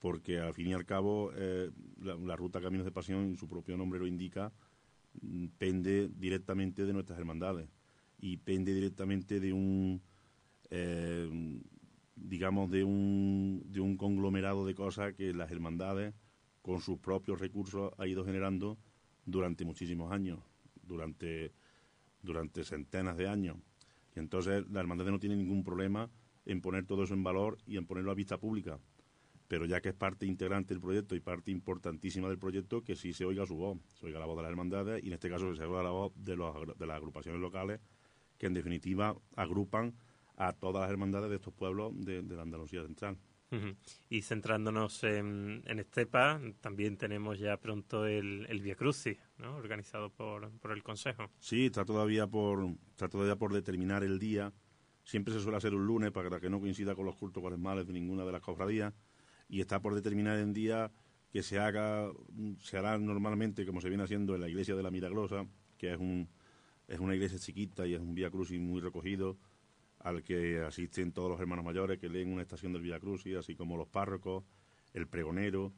[0.00, 4.00] porque al fin y al cabo eh, la, ruta Caminos de Pasión, su propio nombre
[4.00, 4.52] lo indica,
[5.20, 7.68] mm, pende directamente de nuestras hermandades
[8.18, 10.02] y pende directamente de un,
[10.70, 11.60] eh,
[12.16, 16.14] digamos, de un, de un conglomerado de cosas que las hermandades,
[16.62, 18.78] con sus propios recursos, ha ido generando
[19.26, 20.38] durante muchísimos años,
[20.82, 21.52] durante,
[22.22, 23.56] durante centenas de años.
[24.16, 26.10] Y entonces la hermandad no tiene ningún problema
[26.46, 28.78] en poner todo eso en valor y en ponerlo a vista pública.
[29.50, 33.12] Pero ya que es parte integrante del proyecto y parte importantísima del proyecto, que sí
[33.12, 35.52] se oiga su voz, se oiga la voz de las hermandades y en este caso
[35.56, 37.80] se oiga la voz de, los, de las agrupaciones locales
[38.38, 39.92] que en definitiva agrupan
[40.36, 43.18] a todas las hermandades de estos pueblos de, la Andalucía Central.
[44.08, 49.56] Y centrándonos en, Estepa, también tenemos ya pronto el, el Via Crucis, ¿no?
[49.56, 51.28] organizado por, por el Consejo.
[51.40, 54.52] Sí, está todavía por está todavía por determinar el día.
[55.02, 57.92] Siempre se suele hacer un lunes para que no coincida con los cultos cuaresmales de
[57.92, 58.94] ninguna de las cofradías.
[59.50, 60.90] Y está por determinar el día
[61.30, 62.10] que se haga,
[62.60, 65.44] se hará normalmente como se viene haciendo en la iglesia de la Miragrosa,
[65.76, 66.28] que es un
[66.90, 69.38] es una iglesia chiquita y es un Via Crucis muy recogido,
[70.00, 73.54] al que asisten todos los hermanos mayores que leen una estación del Via Crucis, así
[73.54, 74.42] como los párrocos,
[74.92, 75.72] el pregonero.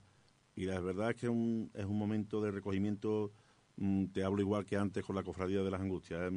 [0.57, 3.31] Y la verdad es que es un, es un momento de recogimiento,
[3.77, 6.33] mm, te hablo igual que antes con la Cofradía de las Angustias,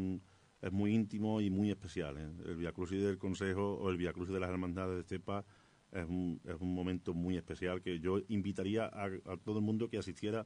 [0.61, 2.17] es, muy íntimo y muy especial.
[2.17, 2.27] ¿eh?
[2.45, 5.45] El Via Crucis del Consejo o el Via Crucis de las Hermandades de Estepa
[5.95, 9.09] es un, es un momento muy especial que yo invitaría a,
[9.43, 10.45] todo el mundo que asistiera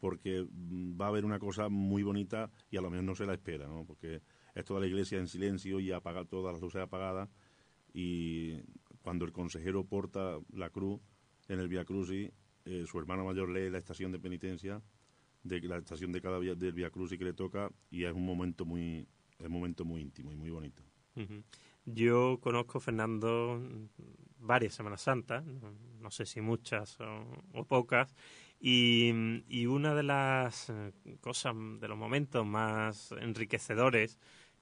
[0.00, 3.26] porque mm, va a haber una cosa muy bonita y a lo mejor no se
[3.26, 3.84] la espera, ¿no?
[3.86, 4.20] Porque
[4.54, 7.28] es toda la iglesia en silencio y apaga todas las luces apagadas
[7.94, 8.56] y
[9.02, 11.00] cuando el consejero porta la cruz
[11.48, 12.30] en el Via Crucis,
[12.64, 14.82] eh, su hermano mayor lee la estación de penitencia
[15.42, 18.26] de la estación de cada día del Via Crucis que le toca y es un
[18.26, 19.06] momento muy
[19.38, 20.82] es un momento muy íntimo y muy bonito.
[21.84, 23.60] Yo conozco, Fernando,
[24.38, 28.14] varias Semanas Santas, no, sé si muchas o pocas,
[28.60, 34.18] y, una de las eh, cosas, de los momentos más enriquecedores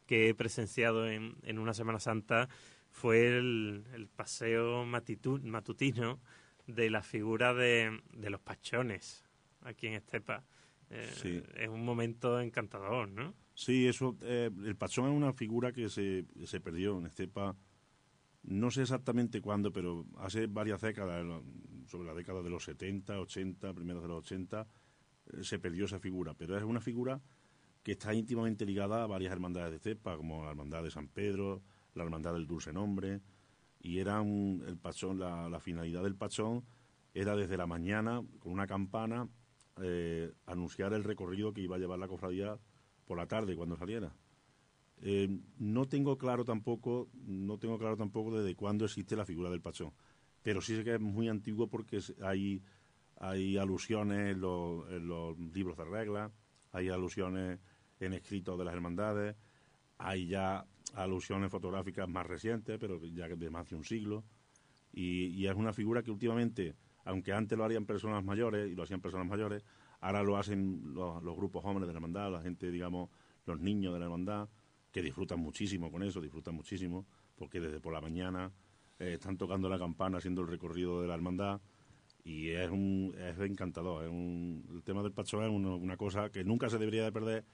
[0.06, 2.48] que he presenciado en, en una Semana Santa
[2.90, 6.20] fue el, paseo matutino
[6.66, 9.24] de la figura de, de, los pachones
[9.62, 10.44] aquí en Estepa.
[10.90, 13.34] Eh, es un momento encantador, ¿no?
[13.58, 17.56] Sí, eso, eh, el pachón es una figura que se, se perdió en Estepa
[18.44, 21.26] no sé exactamente cuándo, pero hace varias décadas,
[21.88, 24.64] sobre la década de los 70, 80, primeros de los 80,
[25.32, 26.34] eh, se perdió esa figura.
[26.34, 27.20] Pero es una figura
[27.82, 31.62] que está íntimamente ligada a varias hermandades de cepa, como la Hermandad de San Pedro,
[31.94, 33.22] la Hermandad del Dulce Nombre,
[33.80, 36.64] y era el pachón, la, finalidad del pachón
[37.12, 39.28] era desde la mañana, con una campana,
[39.82, 42.56] eh, anunciar el recorrido que iba a llevar la cofradía
[43.08, 44.12] por la tarde cuando saliera.
[45.00, 49.60] Eh, no tengo claro tampoco, no tengo claro tampoco desde cuándo existe la figura del
[49.60, 49.92] pachón,
[50.42, 52.62] pero sí sé que es muy antiguo porque hay,
[53.18, 56.32] hay alusiones en los, libros de reglas,
[56.72, 57.60] hay alusiones
[58.00, 59.36] en escritos de las hermandades,
[59.98, 64.24] hay ya alusiones fotográficas más recientes, pero ya de más de un siglo,
[64.92, 69.00] y, es una figura que últimamente, aunque antes lo harían personas mayores, y lo hacían
[69.00, 69.64] personas mayores,
[70.00, 73.10] ahora lo hacen los, grupos jóvenes de la hermandad, la gente, digamos,
[73.46, 74.48] los niños de la hermandad,
[74.92, 77.06] que disfrutan muchísimo con eso, disfrutan muchísimo,
[77.36, 78.52] porque desde por la mañana
[78.98, 81.60] eh, están tocando la campana, haciendo el recorrido de la hermandad,
[82.24, 84.04] y es, un, es encantador.
[84.04, 87.44] Es un, el tema del pachón es una, cosa que nunca se debería de perder,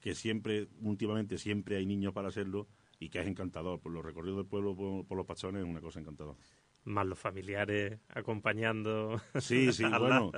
[0.00, 3.80] que siempre, últimamente, siempre hay niños para hacerlo, y que es encantador.
[3.80, 6.38] Por los recorridos del pueblo por, los pachones es una cosa encantadora
[6.84, 9.20] más los familiares acompañando.
[9.40, 10.32] Sí, sí, bueno,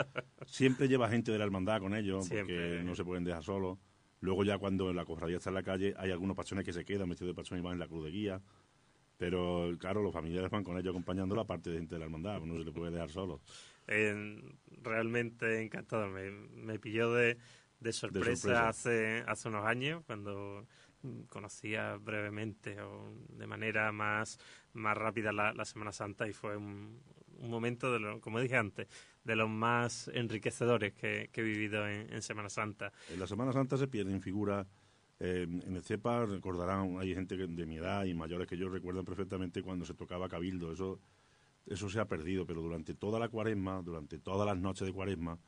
[0.46, 3.78] siempre lleva gente de la hermandad con ellos, porque no se pueden dejar solos.
[4.20, 7.08] Luego ya cuando la cofradía está en la calle, hay algunos pachones que se quedan
[7.08, 8.40] metidos de pachones y van en la cruz de guía.
[9.18, 12.40] Pero claro, los familiares van con ellos acompañando la parte de gente de la hermandad,
[12.40, 13.40] no se le puede dejar solo.
[13.86, 16.08] realmente encantado.
[16.08, 17.38] Me, me pilló de,
[17.80, 20.66] de, sorpresa Hace, hace unos años cuando
[21.28, 24.38] conocía brevemente o de manera más,
[24.76, 27.00] más rápida la, Semana Santa y fue un,
[27.40, 28.88] momento, de lo, como dije antes,
[29.24, 32.92] de los más enriquecedores que, he vivido en, Semana Santa.
[33.10, 34.66] En la Semana Santa se pierden figuras.
[35.18, 39.04] Eh, en el CEPA recordarán, hay gente de mi edad y mayores que yo recuerdan
[39.04, 40.72] perfectamente cuando se tocaba Cabildo.
[40.72, 41.00] Eso,
[41.66, 45.38] eso se ha perdido, pero durante toda la cuaresma, durante todas las noches de cuaresma,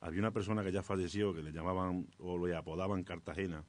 [0.00, 3.64] había una persona que ya falleció, que le llamaban o le apodaban Cartagena,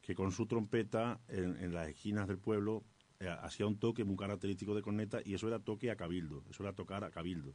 [0.00, 2.84] que con su trompeta en, las esquinas del pueblo
[3.28, 6.72] hacía un toque muy característico de corneta y eso era toque a cabildo, eso era
[6.72, 7.54] tocar a cabildo,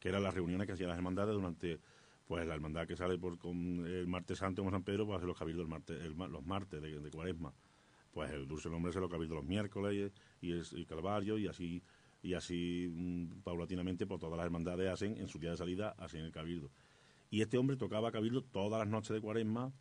[0.00, 1.80] que eran las reuniones que hacían las hermandades durante
[2.26, 5.26] pues la hermandad que sale por con el martes santo como San Pedro pues hace
[5.26, 7.54] los cabildos martes, los martes de, cuaresma.
[8.10, 11.82] Pues el dulce nombre se lo cabildo los miércoles y, el, calvario y así
[12.22, 15.94] y así mm, paulatinamente por pues, todas las hermandades hacen en su día de salida
[15.98, 16.70] hacen el cabildo.
[17.30, 19.72] Y este hombre tocaba cabildo todas las noches de cuaresma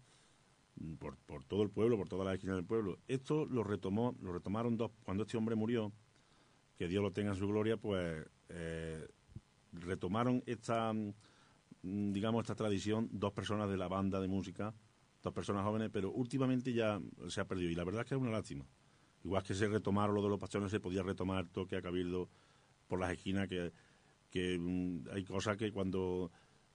[0.99, 2.99] por, por todo el pueblo, por todas las esquinas del pueblo.
[3.07, 5.91] Esto lo retomó, lo retomaron dos, cuando este hombre murió,
[6.77, 9.07] que Dios lo tenga en su gloria, pues eh,
[9.71, 14.73] retomaron esta, mm, digamos, esta tradición dos personas de la banda de música,
[15.23, 18.21] dos personas jóvenes, pero últimamente ya se ha perdido y la verdad es que es
[18.21, 18.65] una lástima.
[19.23, 22.29] Igual que se retomaron lo de los pastones, se podía retomar toque a cabildo
[22.87, 23.71] por las esquinas, que,
[24.29, 26.31] que mm, hay cosas que cuando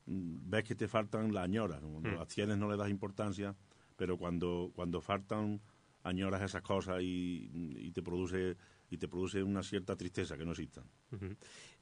[0.06, 1.80] ves que te faltan las añoras.
[1.80, 2.14] Cuando mm.
[2.14, 3.54] las tienes no le das importancia,
[4.00, 5.60] pero cuando, cuando faltan
[6.04, 8.56] añoras esas cosas y, te produce
[8.88, 10.84] y te produce una cierta tristeza que no existan.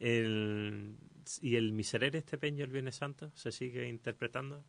[0.00, 0.96] el,
[1.42, 4.64] ¿Y el miserere estepeño el Viernes Santo se sigue interpretando?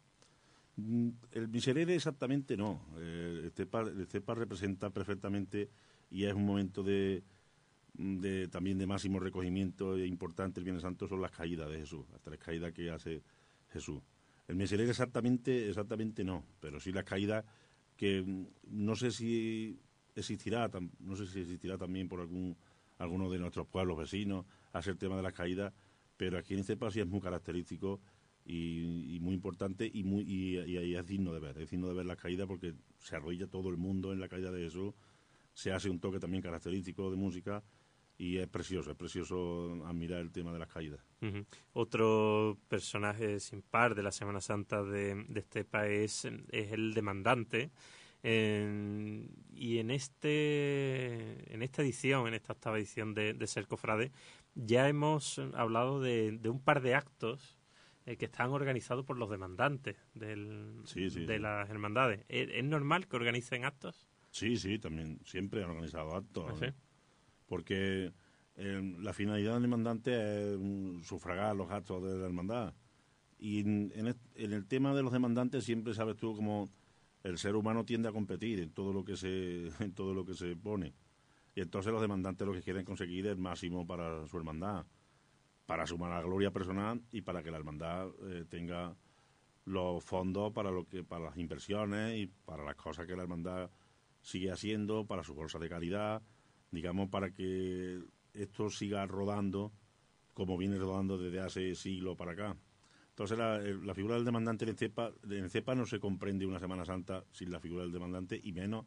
[0.76, 2.86] Mm, el miserere exactamente no.
[3.00, 5.72] Eh, el cepa, representa perfectamente
[6.12, 7.24] y es un momento de,
[7.96, 12.08] de también de máximo recogimiento e importante el Viernes Santo son las caídas de Jesús,
[12.12, 13.24] las tres caídas que hace
[13.70, 14.04] Jesús.
[14.50, 17.46] El miserere exactamente, exactamente no, pero sí la caída
[17.96, 19.80] que mm, no sé si
[20.16, 22.58] existirá, no sé si existirá también por algún
[22.98, 25.72] alguno de nuestros pueblos vecinos, hacer el tema de las caídas,
[26.18, 28.02] pero aquí en este país es muy característico
[28.44, 32.18] y, muy importante y muy y, es digno de ver, es digno de ver las
[32.18, 34.96] caídas porque se arrolla todo el mundo en la caída de Jesús,
[35.54, 37.64] se hace un toque también característico de música
[38.20, 41.00] y es precioso, es precioso admirar el tema de las caídas.
[41.72, 47.72] Otro personaje sin par de la Semana Santa de, de Estepa es, es el demandante.
[48.22, 54.12] y en este en esta edición, en esta octava edición de, de Ser Cofrade,
[54.54, 57.58] ya hemos hablado de, de un par de actos
[58.06, 62.26] eh, que están organizados por los demandantes del, de las hermandades.
[62.28, 64.10] ¿Es, normal que organicen actos?
[64.32, 66.62] Sí, sí, también siempre han organizado actos.
[66.62, 66.74] ¿Ah,
[67.50, 68.14] porque
[68.56, 72.74] eh, la finalidad del demandante es mm, sufragar los actos de la hermandad.
[73.38, 76.70] Y en, el tema de los demandantes siempre sabes tú como
[77.24, 80.36] el ser humano tiende a competir en todo lo que se en todo lo que
[80.36, 80.94] se pone.
[81.56, 84.86] Y entonces los demandantes lo que quieren conseguir es el máximo para su hermandad,
[85.66, 88.96] para su mala gloria personal y para que la hermandad eh, tenga
[89.66, 93.70] los fondos para lo que para las inversiones y para las cosas que la hermandad
[94.22, 96.22] sigue haciendo, para su bolsa de calidad
[96.72, 98.02] digamos, para que
[98.34, 99.72] esto siga rodando
[100.34, 102.56] como viene rodando desde hace siglos para acá.
[103.10, 107.26] Entonces, la, figura del demandante en CEPA, en CEPA no se comprende una Semana Santa
[107.34, 108.86] sin la figura del demandante y menos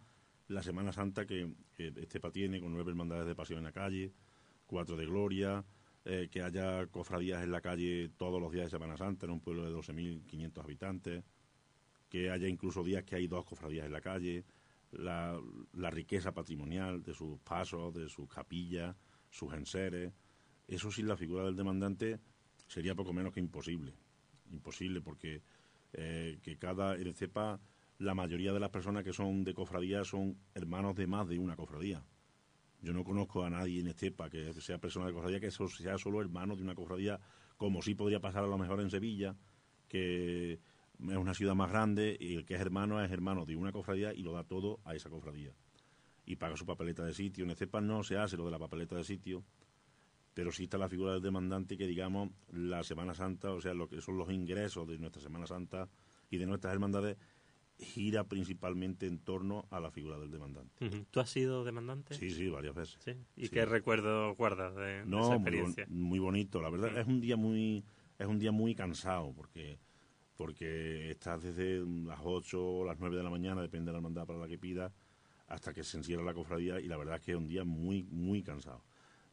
[0.49, 4.15] la Semana Santa que, que CEPA tiene con nueve hermandades de pasión en la calle,
[4.67, 5.63] cuatro de gloria,
[6.05, 9.41] eh, que haya cofradías en la calle todos los días de Semana Santa en un
[9.41, 11.25] pueblo de 12.500 habitantes,
[12.09, 14.45] que haya incluso días que hay dos cofradías en la calle,
[14.93, 15.39] la,
[15.73, 18.95] la riqueza patrimonial de sus pasos, de sus capillas,
[19.31, 20.13] sus enseres.
[20.69, 22.21] Eso sin la figura del demandante
[22.67, 23.95] sería poco menos que imposible.
[24.51, 25.43] Imposible porque
[25.93, 27.61] eh, que cada CEPA
[27.99, 31.57] la mayoría de las personas que son de cofradía son hermanos de más de una
[31.57, 32.05] cofradía.
[32.81, 36.21] Yo no conozco a nadie en Estepa que sea persona de cofradía que sea solo
[36.21, 37.21] hermano de una cofradía,
[37.57, 39.37] como sí podría pasar a lo mejor en Sevilla,
[39.89, 40.59] que
[41.11, 44.13] es una ciudad más grande y el que es hermano es hermano de una cofradía
[44.13, 45.53] y lo da todo a esa cofradía.
[46.25, 47.45] Y paga su papeleta de sitio.
[47.45, 49.45] En Ecepa no se hace lo de la papeleta de sitio,
[50.35, 53.89] pero sí está la figura del demandante que, digamos, la Semana Santa, o sea, lo
[53.89, 55.89] que son los ingresos de nuestra Semana Santa
[56.31, 57.17] y de nuestras hermandades,
[57.79, 60.89] gira principalmente en torno a la figura del demandante.
[61.11, 62.15] ¿Tú has sido demandante?
[62.15, 63.17] Sí, sí, varias veces.
[63.35, 65.87] ¿Y qué recuerdo guardas de, esa experiencia?
[65.89, 66.97] Muy, muy bonito, la verdad.
[66.97, 67.85] Es un día muy
[68.23, 69.79] es un día muy cansado porque
[70.43, 74.27] porque estás desde las 8 o las 9 de la mañana, depende de la hermandad
[74.27, 74.93] para la que pidas,
[75.47, 78.03] hasta que se encierra la cofradía y la verdad es que es un día muy,
[78.11, 78.83] muy cansado.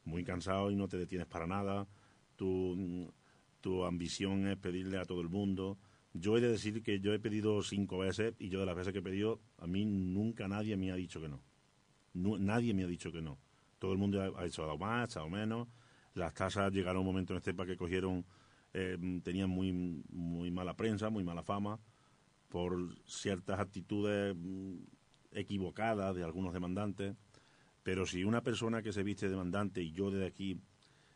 [0.04, 1.88] Muy cansado y no te detienes para nada.
[2.36, 3.12] Tu,
[3.60, 5.78] tu ambición es pedirle a todo el mundo.
[6.12, 8.92] Yo he de decir que yo he pedido cinco veces y yo de las veces
[8.92, 11.42] que he pedido, a mí nunca nadie me ha dicho que no.
[12.14, 13.36] nadie me ha dicho que no.
[13.80, 15.66] Todo el mundo ha, hecho más, ha echado menos.
[16.14, 18.24] Las tasas llegaron a un momento en este para que cogieron
[18.72, 21.80] eh, tenían muy, muy mala prensa, muy mala fama,
[22.48, 24.76] por ciertas actitudes mm,
[25.32, 27.16] equivocadas de algunos demandantes.
[27.82, 30.60] Pero si una persona que se viste demandante y yo desde aquí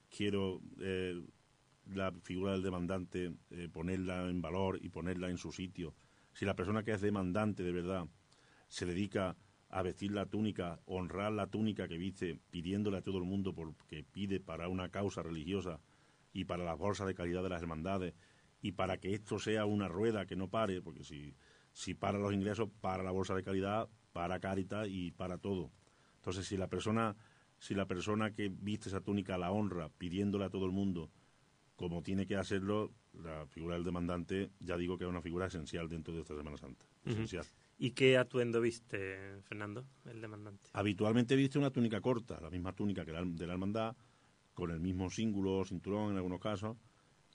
[0.08, 1.22] quiero eh,
[1.92, 5.94] la figura del demandante, eh, ponerla en valor y ponerla en su sitio.
[6.32, 8.06] Si la persona que es demandante de verdad
[8.68, 9.36] se dedica
[9.68, 14.04] a vestir la túnica, honrar la túnica que viste, pidiéndole a todo el mundo porque
[14.04, 15.80] pide para una causa religiosa
[16.34, 18.12] y para la bolsa de calidad de las hermandades
[18.60, 21.34] y para que esto sea una rueda que no pare, porque si,
[21.72, 25.70] si para los ingresos, para la bolsa de calidad, para Caritas y para todo.
[26.16, 27.16] Entonces, si la persona,
[27.58, 31.10] si la persona que viste esa túnica la honra, pidiéndole a todo el mundo,
[31.76, 35.88] como tiene que hacerlo, la figura del demandante, ya digo que es una figura esencial
[35.88, 36.86] dentro de esta Semana Santa.
[37.04, 37.44] Esencial.
[37.76, 40.70] ¿Y qué atuendo viste, Fernando, el demandante?
[40.72, 43.96] Habitualmente viste una túnica corta, la misma túnica que la de la hermandad,
[44.54, 46.76] con el mismo símbolo, cinturón en algunos casos,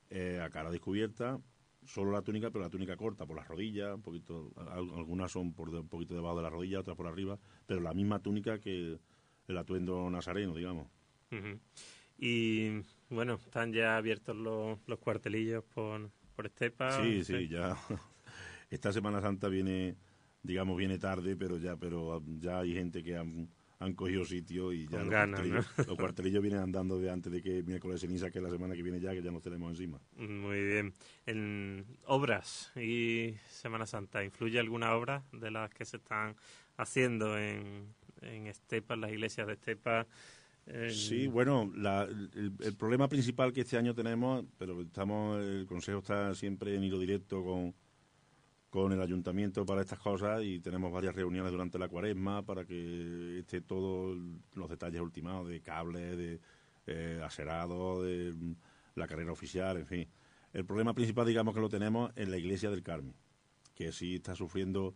[0.08, 1.38] eh, a cara descubierta,
[1.84, 5.68] solo la túnica, pero la túnica corta, por las rodillas, un poquito, algunas son por
[5.70, 8.98] un poquito debajo de la rodilla, otras por arriba, pero la misma túnica que
[9.46, 10.88] el atuendo nazareno, digamos.
[12.18, 17.02] Y bueno, están ya abiertos los, los cuartelillos por, por Estepa.
[17.02, 17.76] Sí, sí, ya.
[18.70, 19.96] Esta Semana Santa viene
[20.42, 23.48] digamos, viene tarde, pero ya, pero ya hay gente que han,
[23.80, 28.30] han cogido sitio y ya los, cuartelillos, vienen andando de antes de que miércoles ceniza,
[28.30, 29.98] que es la semana que viene ya, que ya nos tenemos encima.
[30.16, 30.92] Muy bien.
[31.24, 36.36] En obras y Semana Santa, ¿influye alguna obra de las que se están
[36.76, 40.06] haciendo en, en Estepa, en las iglesias de Estepa?
[40.90, 46.34] Sí, bueno, el, el, problema principal que este año tenemos, pero estamos, el Consejo está
[46.34, 47.74] siempre en hilo directo con,
[48.70, 53.40] con el ayuntamiento para estas cosas y tenemos varias reuniones durante la cuaresma para que
[53.40, 54.16] esté todos
[54.54, 56.40] los detalles ultimados de cables, de
[56.86, 58.54] eh, de mm,
[58.94, 60.08] la carrera oficial, en fin.
[60.52, 63.14] El problema principal, digamos, que lo tenemos en la iglesia del Carmen,
[63.74, 64.94] que sí está sufriendo,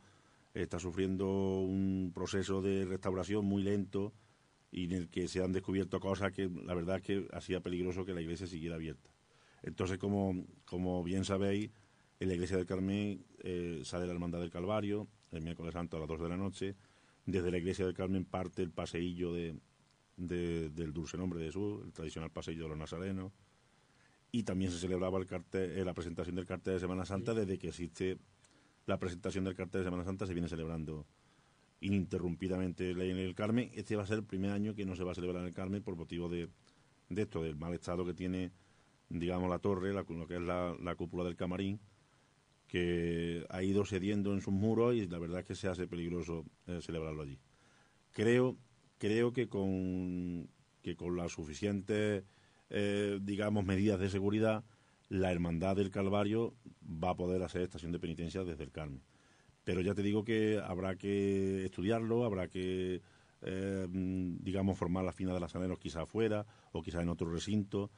[0.54, 1.26] está sufriendo
[1.60, 4.12] un proceso de restauración muy lento
[4.70, 8.04] y en el que se han descubierto cosas que la verdad es que hacía peligroso
[8.04, 9.10] que la iglesia siguiera abierta.
[9.62, 11.70] Entonces, como, como bien sabéis,
[12.20, 16.00] en la iglesia del Carmen eh, sale la Hermandad del Calvario el miércoles santo a
[16.00, 16.76] las 2 de la noche.
[17.26, 19.58] Desde la iglesia del Carmen parte el paseillo de,
[20.16, 23.32] del dulce nombre de Jesús, el tradicional paseillo de los nazarenos.
[24.30, 27.58] Y también se celebraba el cartel, eh, la presentación del cartel de Semana Santa desde
[27.58, 28.18] que existe
[28.86, 31.06] la presentación del cartel de Semana Santa se viene celebrando
[31.80, 33.70] ininterrumpidamente en el Carmen.
[33.74, 35.54] Este va a ser el primer año que no se va a celebrar en el
[35.54, 36.48] Carmen por motivo de,
[37.08, 38.52] de esto, del mal estado que tiene,
[39.08, 41.80] digamos, la torre, la, lo que es la, la cúpula del camarín,
[42.74, 46.44] que ha ido cediendo en sus muros y la verdad es que se hace peligroso
[46.66, 47.38] eh, celebrarlo allí.
[48.10, 48.56] Creo,
[48.98, 50.50] creo que con,
[50.82, 52.24] que con las suficientes,
[52.70, 54.64] eh, digamos, medidas de seguridad,
[55.08, 59.04] la Hermandad del Calvario va a poder hacer estación de penitencia desde el Carmen.
[59.62, 63.02] Pero ya te digo que habrá que estudiarlo, habrá que,
[63.42, 67.92] eh, digamos, formar las finas de las aneros quizá afuera o quizá en otro recinto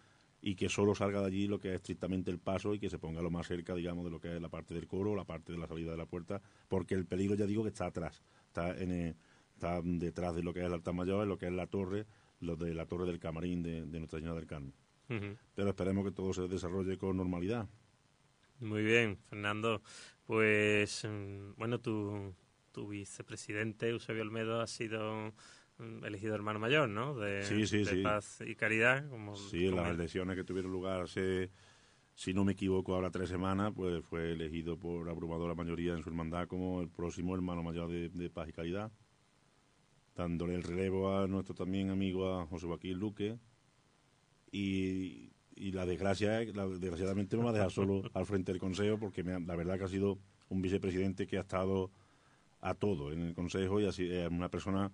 [0.46, 3.00] y que solo salga de allí lo que es estrictamente el paso y que se
[3.00, 5.50] ponga lo más cerca, digamos, de lo que es la parte del coro, la parte
[5.50, 8.70] de la salida de la puerta, porque el peligro, ya digo, que está atrás, está,
[8.80, 9.16] en
[9.54, 12.06] está detrás de lo que es el altar mayor, lo que es la torre,
[12.38, 14.72] lo de la torre del camarín de, Nuestra Señora del Carmen.
[15.56, 17.68] Pero esperemos que todo se desarrolle con normalidad.
[18.60, 19.82] Muy bien, Fernando.
[20.26, 22.32] Pues, mm, bueno, tu,
[22.70, 25.32] tu vicepresidente, Eusebio Olmedo, ha sido
[25.78, 27.14] elegido hermano mayor, ¿no?
[27.14, 29.08] De, paz y caridad.
[29.08, 31.50] Como, sí, las elecciones que tuvieron lugar hace,
[32.14, 36.08] si no me equivoco, ahora tres semanas, pues fue elegido por abrumadora mayoría en su
[36.08, 38.90] hermandad como el próximo hermano mayor de, paz y caridad,
[40.14, 43.38] dándole el relevo a nuestro también amigo a José Joaquín Luque.
[44.52, 48.98] Y, y la desgracia, la, desgraciadamente me va a dejar solo al frente del Consejo
[48.98, 50.18] porque la verdad que ha sido
[50.48, 51.90] un vicepresidente que ha estado
[52.60, 53.98] a todo en el Consejo y es
[54.30, 54.92] una persona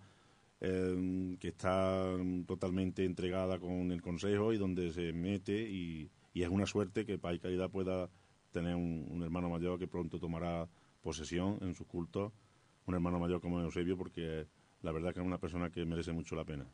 [0.65, 2.07] Em, que está
[2.47, 7.41] totalmente entregada con el Consejo y donde se mete y, es una suerte que Paz
[7.41, 8.09] Caridad pueda
[8.53, 10.69] tener un, hermano mayor que pronto tomará
[11.01, 12.33] posesión en su culto,
[12.87, 14.47] un hermano mayor como Eusebio, porque
[14.83, 16.65] la verdad que es una persona que merece mucho la pena.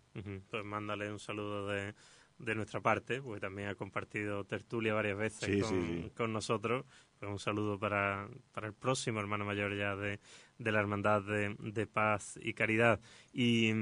[0.50, 1.94] Pues mándale un saludo de,
[2.38, 6.84] de nuestra parte, porque también ha compartido tertulia varias veces con, con, nosotros.
[7.18, 10.20] Pues un saludo para, para el próximo hermano mayor ya de,
[10.58, 13.00] de la Hermandad de, de, Paz y Caridad.
[13.32, 13.72] Y,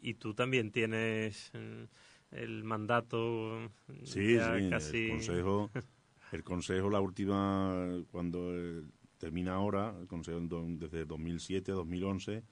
[0.00, 1.86] y tú también tienes eh,
[2.30, 3.70] el mandato.
[4.04, 5.70] Sí, sí, el consejo,
[6.32, 8.82] el consejo, la última, cuando eh,
[9.18, 12.42] termina ahora, el consejo desde 2007 a 2011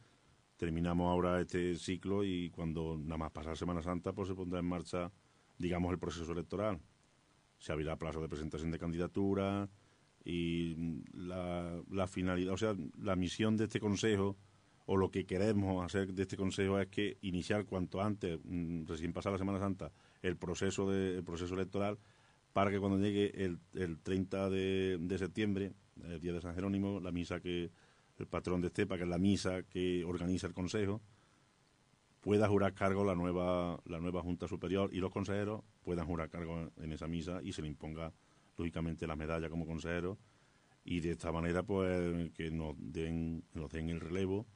[0.58, 4.66] terminamos ahora este ciclo y cuando nada más pasar Semana Santa pues se pondrá en
[4.66, 5.10] marcha
[5.58, 6.80] digamos, el proceso electoral.
[7.58, 9.68] Se abrirá plazo de presentación de candidatura
[10.24, 14.36] y la, la finalidad, o sea, la misión de este Consejo
[14.86, 19.12] o lo que queremos hacer de este Consejo es que iniciar cuanto antes, mm, recién
[19.12, 19.92] pasada la Semana Santa,
[20.22, 21.98] el proceso, de, el proceso electoral
[22.52, 25.72] para que cuando llegue el, el 30 de, de septiembre,
[26.04, 27.70] el día de San Jerónimo, la misa que
[28.18, 31.02] el patrón de Estepa, que es la misa que organiza el Consejo,
[32.28, 36.70] pueda jurar cargo la nueva, la nueva Junta Superior y los consejeros puedan jurar cargo
[36.76, 38.12] en esa misa y se le imponga,
[38.58, 40.18] lógicamente, la medalla como consejero
[40.84, 44.46] y de esta manera, pues, que nos den, nos den el relevo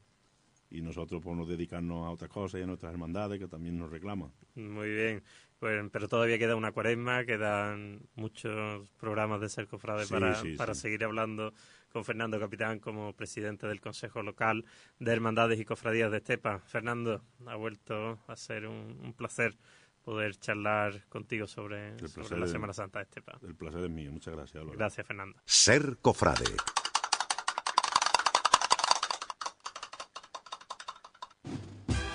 [0.73, 4.33] y nosotros podemos dedicarnos a otras cosas y a nuestras hermandades que también nos reclaman.
[4.55, 5.23] Muy bien,
[5.59, 11.05] pues, pero todavía queda una cuaresma, quedan muchos programas de ser cofrade para, para seguir
[11.05, 11.53] hablando
[11.93, 14.65] con Fernando Capitán como presidente del Consejo Local
[14.99, 16.61] de Hermandades y Cofradías de Estepa.
[16.61, 19.55] Fernando, ha vuelto a ser un, placer
[20.03, 23.39] poder charlar contigo sobre, la Semana Santa de Estepa.
[23.43, 24.65] El placer es mío, muchas gracias.
[24.73, 25.39] Gracias, Fernando.
[25.45, 26.57] Ser cofrade.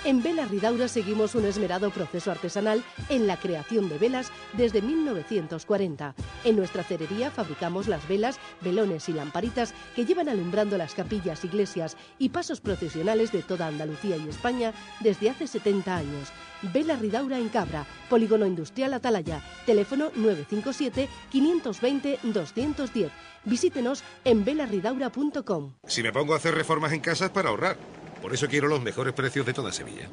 [0.07, 6.15] En Vela Ridaura seguimos un esmerado proceso artesanal en la creación de velas desde 1940.
[6.45, 11.97] En nuestra cerería fabricamos las velas, velones y lamparitas que llevan alumbrando las capillas, iglesias
[12.19, 16.29] y pasos procesionales de toda Andalucía y España desde hace 70 años.
[16.61, 23.11] Vela Ridaura en Cabra, Polígono Industrial Atalaya, teléfono 957 520 210.
[23.43, 25.73] Visítenos en velarridaura.com.
[25.85, 27.75] Si me pongo a hacer reformas en casa es para ahorrar.
[28.21, 30.09] Por eso quiero los mejores precios de toda Sevilla.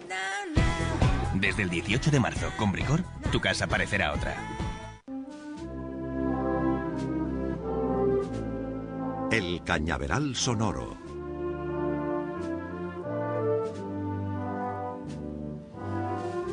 [1.34, 3.02] Desde el 18 de marzo, con Bricor,
[3.32, 4.36] tu casa parecerá otra.
[9.30, 10.96] El Cañaveral Sonoro.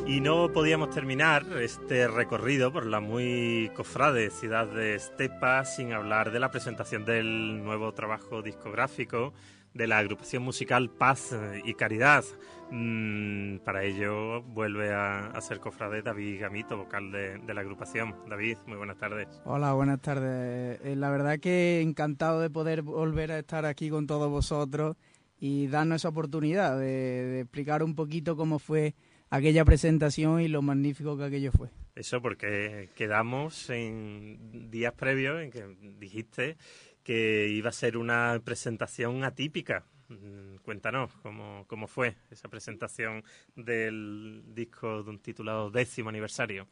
[0.04, 6.32] Y no podíamos terminar este recorrido por la muy cofrade ciudad de Estepa sin hablar
[6.32, 9.32] de la presentación del nuevo trabajo discográfico
[9.74, 12.24] de la agrupación musical Paz y Caridad.
[12.70, 18.14] Mm, para ello vuelve a, ser cofrade David Gamito, vocal de, la agrupación.
[18.28, 19.28] David, muy buenas tardes.
[19.44, 20.80] Hola, buenas tardes.
[20.82, 24.96] Eh, la verdad que encantado de poder volver a estar aquí con todos vosotros
[25.38, 28.94] y darnos esa oportunidad de, explicar un poquito cómo fue
[29.28, 31.68] aquella presentación y lo magnífico que aquello fue.
[31.94, 36.56] Eso porque quedamos en días previos en que dijiste
[37.02, 39.84] que iba a ser una presentación atípica.
[40.08, 43.24] Mm, cuéntanos cómo, cómo fue esa presentación
[43.56, 46.68] del disco titulado décimo aniversario.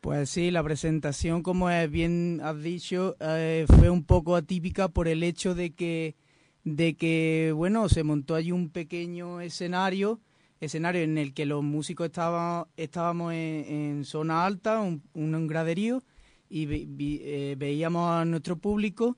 [0.00, 5.22] Pues sí, la presentación, como bien has dicho, eh, fue un poco atípica por el
[5.22, 6.14] hecho de que,
[6.62, 10.20] de que, bueno, se montó allí un pequeño escenario,
[10.60, 16.02] escenario en el que los músicos estaban, estábamos en, zona alta, un, un graderío,
[16.50, 19.16] y eh, veíamos a nuestro público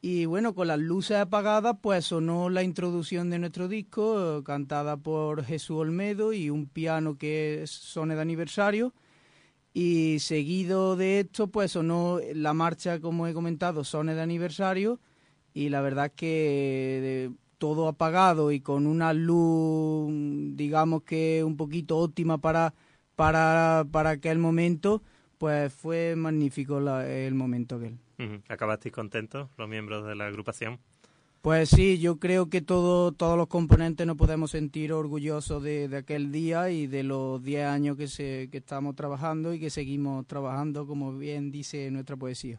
[0.00, 5.44] y bueno, con las luces apagadas, pues sonó la introducción de nuestro disco, cantada por
[5.44, 8.94] Jesús Olmedo y un piano que es Sone de aniversario.
[9.74, 15.00] Y seguido de esto, pues sonó la marcha, como he comentado, Sone de aniversario.
[15.54, 20.10] Y la verdad que todo apagado y con una luz,
[20.56, 22.74] digamos que un poquito óptima para,
[23.16, 25.02] para, para aquel momento,
[25.38, 28.07] pues fue magnífico el momento aquel.
[28.48, 30.80] ¿Acabasteis contentos los miembros de la agrupación?
[31.40, 36.32] Pues sí, yo creo que todo, todos los componentes nos podemos sentir orgullosos de, aquel
[36.32, 40.84] día y de los 10 años que, se, que estamos trabajando y que seguimos trabajando,
[40.84, 42.58] como bien dice nuestra poesía.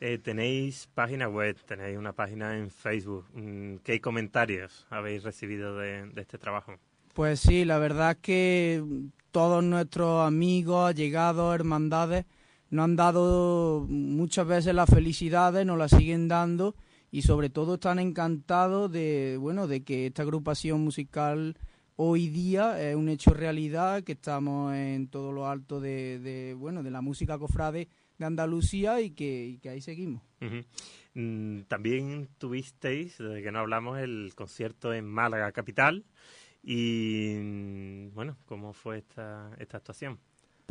[0.00, 3.24] Eh, tenéis página web, tenéis una página en Facebook.
[3.34, 6.74] Mm, ¿Qué comentarios habéis recibido de, de este trabajo?
[7.14, 8.84] Pues sí, la verdad es que
[9.30, 12.26] todos nuestros amigos, allegados, hermandades,
[12.72, 16.74] nos han dado muchas veces las felicidades, nos las siguen dando
[17.10, 21.54] y sobre todo están encantados de, bueno, de que esta agrupación musical
[21.96, 26.90] hoy día es un hecho realidad, que estamos en todo lo alto de, bueno, de
[26.90, 30.22] la música cofrade de Andalucía y que, ahí seguimos.
[31.12, 36.06] Mm, también tuvisteis, desde que no hablamos, el concierto en Málaga Capital
[36.62, 40.18] y, mm, bueno, ¿cómo fue esta, esta actuación?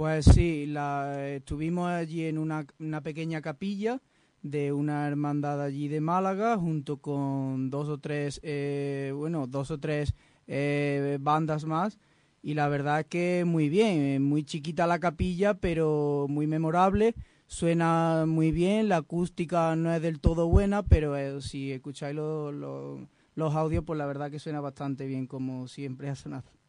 [0.02, 2.66] Pues sí, la, estuvimos allí en una,
[3.04, 4.02] pequeña capilla
[4.41, 9.80] de una hermandad allí de Málaga junto con dos o tres eh, bueno dos o
[9.80, 10.16] tres
[10.47, 11.99] eh, bandas más.
[12.41, 17.14] Y la verdad que muy bien muy chiquita la capilla pero muy memorable.
[17.45, 23.56] Suena muy bien la acústica no es del todo buena pero eh, si escucháis los
[23.56, 26.61] audios pues la verdad que suena bastante bien como siempre ha sonado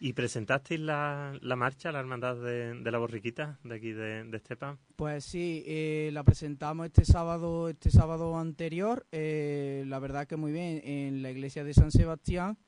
[0.00, 4.78] ¿Y presentasteis la, la, marcha, la hermandad de, la borriquita de aquí de, Estepa?
[4.96, 9.06] Pues sí, eh, la presentamos este sábado, este sábado anterior.
[9.12, 12.58] Eh, la verdad que muy bien, en la iglesia de San Sebastián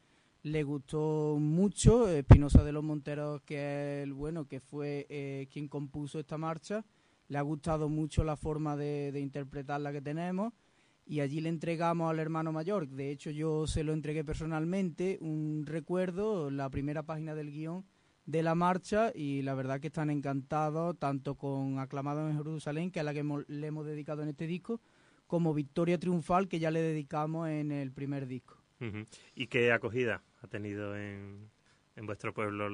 [0.42, 2.08] le gustó mucho.
[2.08, 6.84] Espinosa de los Monteros, que es el bueno, que fue eh, quien compuso esta marcha,
[7.28, 10.52] le ha gustado mucho la forma de, de interpretarla que tenemos
[11.10, 12.86] y allí le entregamos al hermano mayor.
[12.86, 17.84] De hecho, yo se lo entregué personalmente, un recuerdo, la primera página del guion
[18.26, 23.00] de la marcha y la verdad que están encantados tanto con Aclamado en Jerusalén, que
[23.00, 24.80] es la que le hemos dedicado en este disco,
[25.26, 28.62] como Victoria Triunfal, que ya le dedicamos en el primer disco.
[29.34, 31.50] ¿Y qué acogida ha tenido en,
[31.96, 32.68] en vuestro pueblo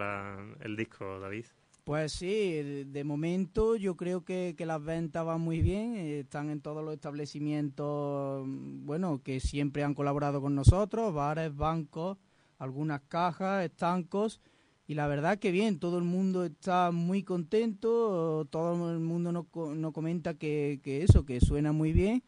[0.61, 1.47] el disco, David?
[1.87, 6.61] Pues sí, de momento yo creo que, que, las ventas van muy bien, están en
[6.61, 12.19] todos los establecimientos, bueno, que siempre han colaborado con nosotros, bares, bancos,
[12.59, 14.41] algunas cajas, estancos,
[14.89, 19.47] y la verdad que bien, todo el mundo está muy contento, todo el mundo nos,
[19.55, 22.25] nos comenta que, que, eso, que suena muy bien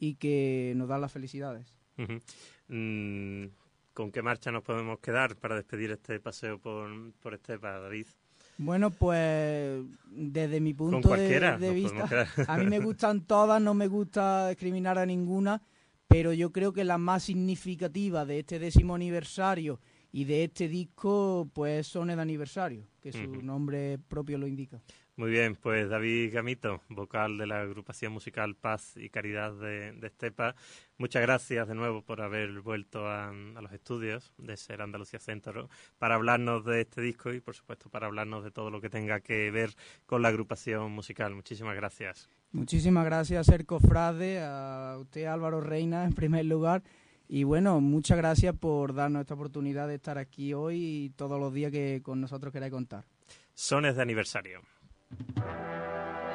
[0.00, 1.72] y que nos da las felicidades.
[2.66, 3.44] Mm,
[3.94, 8.06] ¿Con qué marcha nos podemos quedar para despedir este paseo por, por Estepa, David?
[8.58, 13.86] Bueno, pues desde mi punto de, de vista, a mí me gustan todas, no me
[13.86, 15.62] gusta discriminar a ninguna,
[16.08, 19.80] pero yo creo que la más significativa de este décimo aniversario
[20.12, 24.80] y de este disco, pues son el aniversario, que su nombre propio lo indica.
[25.16, 30.54] Muy bien, pues David Gamito, vocal de la agrupación musical Paz y Caridad de, Estepa,
[30.98, 36.16] muchas gracias de nuevo por haber vuelto a, los estudios de Ser Andalucía Centro para
[36.16, 39.50] hablarnos de este disco y, por supuesto, para hablarnos de todo lo que tenga que
[39.50, 39.70] ver
[40.04, 41.34] con la agrupación musical.
[41.34, 42.28] Muchísimas gracias.
[42.52, 46.82] Muchísimas gracias, Ser Cofrade, a usted Álvaro Reina, en primer lugar
[47.28, 51.52] y bueno, muchas gracias por darnos esta oportunidad de estar aquí hoy y todos los
[51.52, 53.04] días que con nosotros queráis contar.
[53.54, 54.60] Sones de aniversario.
[55.10, 56.25] Thank you.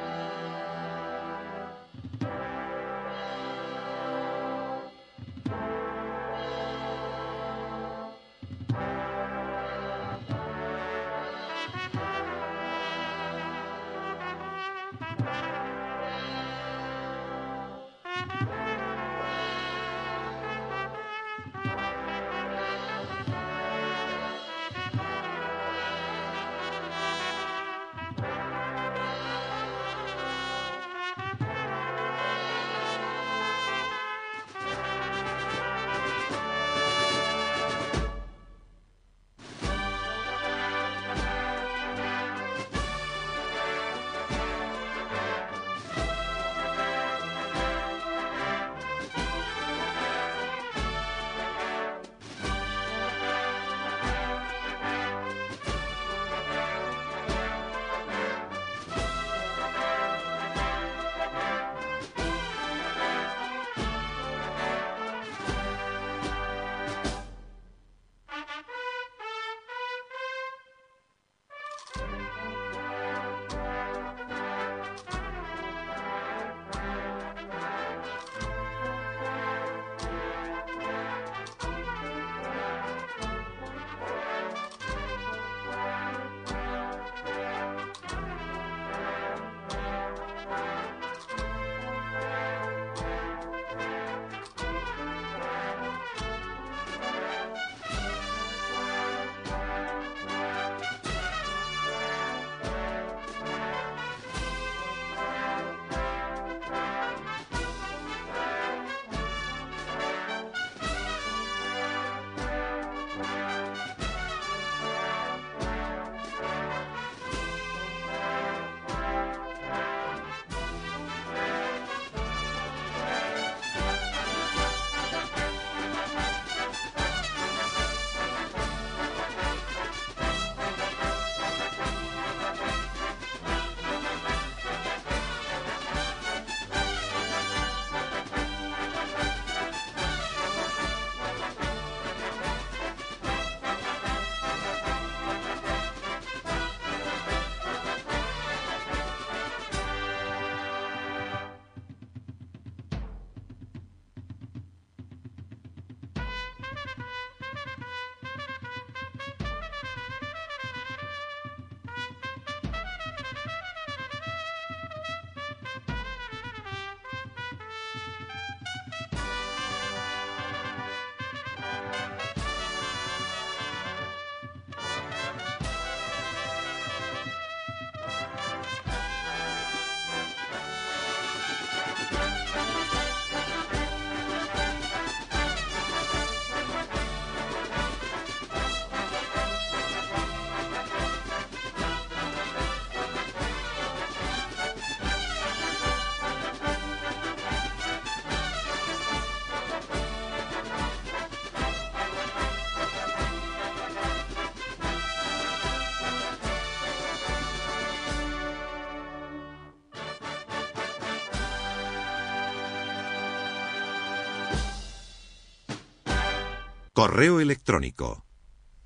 [217.02, 218.24] Correo electrónico.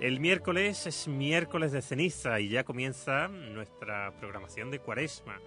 [0.00, 5.38] El miércoles es miércoles de ceniza y ya comienza nuestra programación de cuaresma.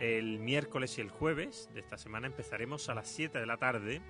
[0.00, 4.02] El miércoles y el jueves de esta semana empezaremos a las 7 de la tarde